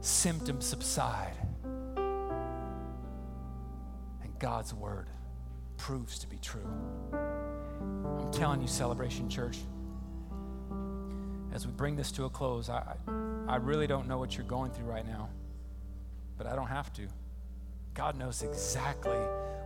[0.01, 1.33] Symptoms subside.
[4.23, 5.09] And God's word
[5.77, 6.67] proves to be true.
[7.13, 9.57] I'm telling you, Celebration Church
[11.53, 12.95] as we bring this to a close, I,
[13.47, 15.29] I really don't know what you're going through right now,
[16.37, 17.07] but I don't have to.
[17.93, 19.17] God knows exactly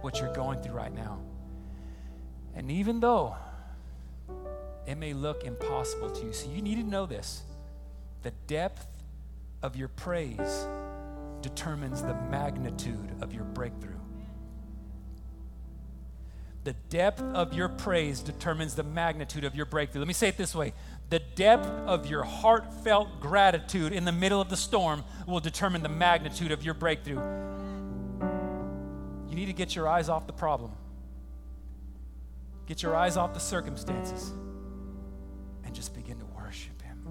[0.01, 1.20] what you're going through right now.
[2.55, 3.35] And even though
[4.85, 7.43] it may look impossible to you, so you need to know this
[8.23, 8.87] the depth
[9.61, 10.65] of your praise
[11.41, 13.91] determines the magnitude of your breakthrough.
[16.63, 20.01] The depth of your praise determines the magnitude of your breakthrough.
[20.01, 20.73] Let me say it this way
[21.11, 25.89] the depth of your heartfelt gratitude in the middle of the storm will determine the
[25.89, 27.21] magnitude of your breakthrough.
[29.29, 30.71] You need to get your eyes off the problem,
[32.66, 34.32] get your eyes off the circumstances,
[35.63, 37.07] and just begin to worship Him.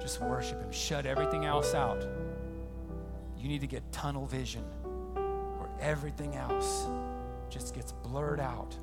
[0.00, 0.72] Just worship Him.
[0.72, 2.06] Shut everything else out.
[3.36, 4.62] You need to get tunnel vision
[5.14, 6.86] where everything else
[7.50, 8.76] just gets blurred out.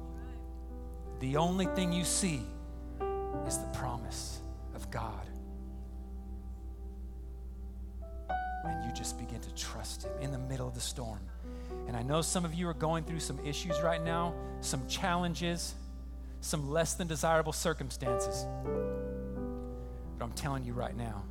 [1.20, 2.41] The only thing you see
[3.47, 4.41] is the promise
[4.76, 5.28] of God.
[8.66, 11.20] And you just begin to trust Him in the middle of the storm.
[11.88, 15.75] And I know some of you are going through some issues right now, some challenges,
[16.41, 18.45] some less than desirable circumstances.
[20.17, 21.23] But I'm telling you right now,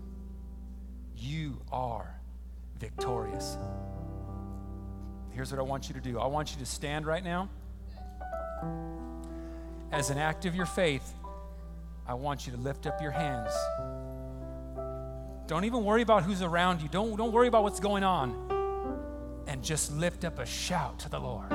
[1.17, 2.15] you are
[2.79, 3.57] victorious.
[5.31, 7.49] Here's what I want you to do I want you to stand right now.
[9.91, 11.13] As an act of your faith,
[12.07, 13.53] I want you to lift up your hands.
[15.47, 16.89] Don't even worry about who's around you.
[16.89, 18.54] Don't, don't worry about what's going on.
[19.47, 21.49] And just lift up a shout to the Lord.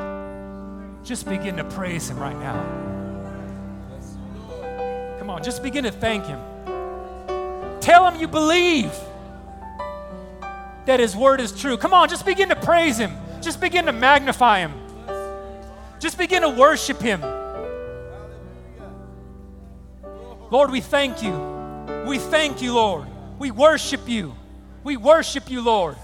[1.03, 2.87] Just begin to praise Him right now.
[5.17, 6.39] Come on, just begin to thank Him.
[7.81, 8.93] Tell Him you believe
[10.85, 11.77] that His word is true.
[11.77, 13.11] Come on, just begin to praise Him.
[13.41, 14.73] Just begin to magnify Him.
[15.99, 17.21] Just begin to worship Him.
[20.51, 21.33] Lord, we thank you.
[22.07, 23.07] We thank you, Lord.
[23.37, 24.35] We worship you.
[24.83, 25.95] We worship you, Lord.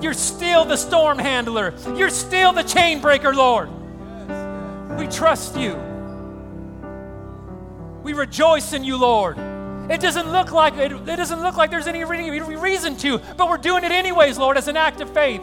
[0.00, 1.74] You're still the storm handler.
[1.94, 3.68] You're still the chain breaker, Lord.
[4.98, 5.74] We trust you.
[8.02, 9.38] We rejoice in you, Lord.
[9.90, 13.58] It doesn't look like it, it doesn't look like there's any reason to, but we're
[13.58, 15.42] doing it anyways, Lord, as an act of faith.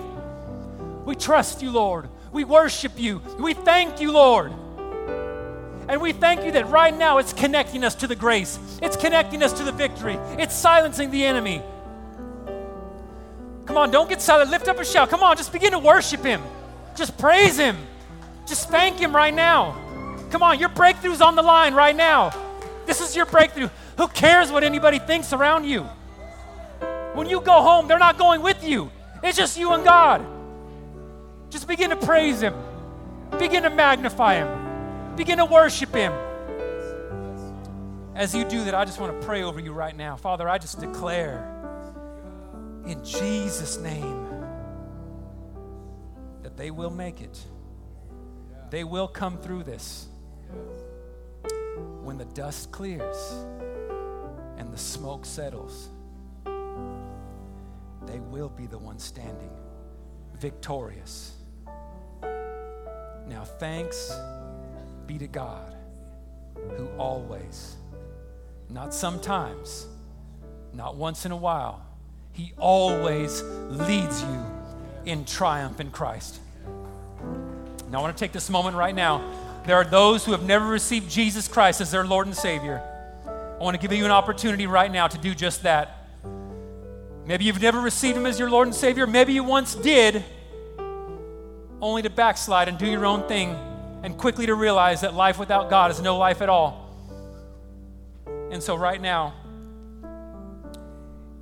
[1.05, 2.09] We trust you, Lord.
[2.31, 3.21] We worship you.
[3.39, 4.53] We thank you, Lord.
[5.89, 9.43] And we thank you that right now it's connecting us to the grace, it's connecting
[9.43, 11.61] us to the victory, it's silencing the enemy.
[13.67, 14.49] Come on, don't get silent.
[14.49, 15.09] Lift up a shout.
[15.09, 16.41] Come on, just begin to worship Him.
[16.95, 17.77] Just praise Him.
[18.47, 19.75] Just thank Him right now.
[20.31, 22.31] Come on, your breakthrough's on the line right now.
[22.85, 23.69] This is your breakthrough.
[23.97, 25.83] Who cares what anybody thinks around you?
[27.13, 28.89] When you go home, they're not going with you.
[29.21, 30.25] It's just you and God.
[31.49, 32.53] Just begin to praise Him,
[33.39, 36.13] begin to magnify Him, begin to worship Him.
[38.15, 40.15] As you do that, I just want to pray over you right now.
[40.15, 41.56] Father, I just declare
[42.87, 44.27] in Jesus' name
[46.41, 47.37] that they will make it.
[48.69, 50.07] They will come through this
[52.03, 53.33] when the dust clears
[54.57, 55.89] and the smoke settles,
[58.05, 59.51] they will be the ones standing
[60.35, 61.33] victorious.
[63.27, 64.17] Now, thanks
[65.05, 65.75] be to God
[66.77, 67.75] who always,
[68.69, 69.87] not sometimes,
[70.73, 71.86] not once in a while,
[72.37, 74.45] He always leads you
[75.05, 76.39] in triumph in Christ.
[77.89, 79.27] Now, I want to take this moment right now.
[79.65, 82.79] There are those who have never received Jesus Christ as their Lord and Savior.
[83.25, 86.07] I want to give you an opportunity right now to do just that.
[87.25, 89.07] Maybe you've never received Him as your Lord and Savior.
[89.07, 90.23] Maybe you once did,
[91.81, 93.55] only to backslide and do your own thing
[94.03, 96.93] and quickly to realize that life without God is no life at all.
[98.51, 99.33] And so, right now,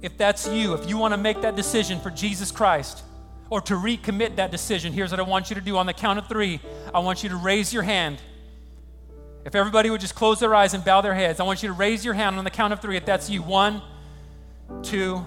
[0.06, 3.04] if that's you, if you want to make that decision for Jesus Christ
[3.50, 5.78] or to recommit that decision, here's what I want you to do.
[5.78, 6.60] On the count of three,
[6.94, 8.22] I want you to raise your hand.
[9.46, 11.74] If everybody would just close their eyes and bow their heads, I want you to
[11.74, 13.42] raise your hand on the count of three if that's you.
[13.42, 13.82] One,
[14.84, 15.26] two,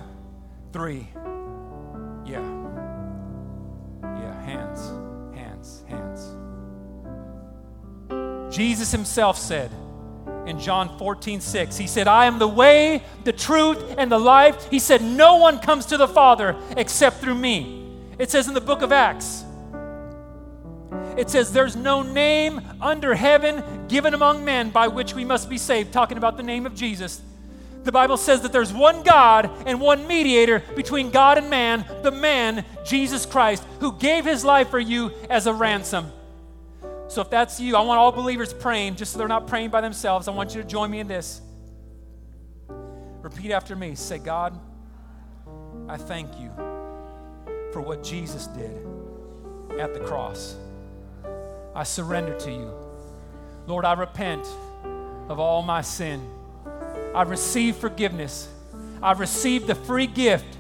[0.72, 1.08] three.
[2.24, 2.40] Yeah.
[4.02, 4.92] Yeah, hands,
[5.36, 6.36] hands, hands.
[8.54, 9.72] Jesus himself said
[10.48, 14.68] in John 14, 6, He said, I am the way, the truth, and the life.
[14.70, 17.86] He said, No one comes to the Father except through me.
[18.18, 19.44] It says in the book of Acts,
[21.16, 25.58] it says, There's no name under heaven given among men by which we must be
[25.58, 27.20] saved, talking about the name of Jesus.
[27.84, 32.10] The Bible says that there's one God and one mediator between God and man, the
[32.10, 36.12] man, Jesus Christ, who gave his life for you as a ransom.
[37.08, 39.80] So if that's you, I want all believers praying, just so they're not praying by
[39.80, 40.28] themselves.
[40.28, 41.40] I want you to join me in this.
[43.22, 43.94] Repeat after me.
[43.94, 44.58] Say, God,
[45.88, 46.50] I thank you
[47.72, 48.86] for what Jesus did
[49.80, 50.54] at the cross.
[51.74, 52.72] I surrender to you.
[53.66, 54.46] Lord, I repent
[55.28, 56.26] of all my sin.
[57.14, 58.48] I receive forgiveness.
[59.02, 60.56] I receive the free gift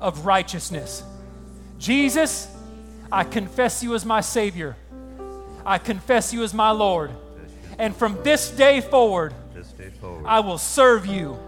[0.00, 1.04] of righteousness.
[1.78, 2.48] Jesus,
[3.12, 4.76] I confess you as my Savior.
[5.68, 7.10] I confess you as my Lord.
[7.78, 11.38] And from this day forward, This day forward, I will serve you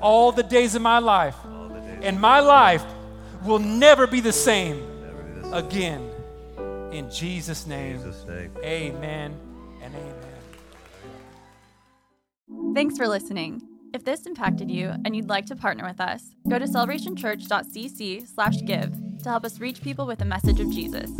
[0.00, 1.36] all the days of my life.
[2.02, 2.82] And my life
[3.44, 5.52] will never be the same never be the same.
[5.52, 6.10] again.
[6.92, 8.50] In Jesus' name, Jesus' name.
[8.64, 9.34] amen
[9.82, 10.14] and amen.
[12.74, 13.60] Thanks for listening.
[13.92, 19.28] If this impacted you and you'd like to partner with us, go to celebrationchurch.cc/give to
[19.28, 21.10] help us reach people with the message of Jesus.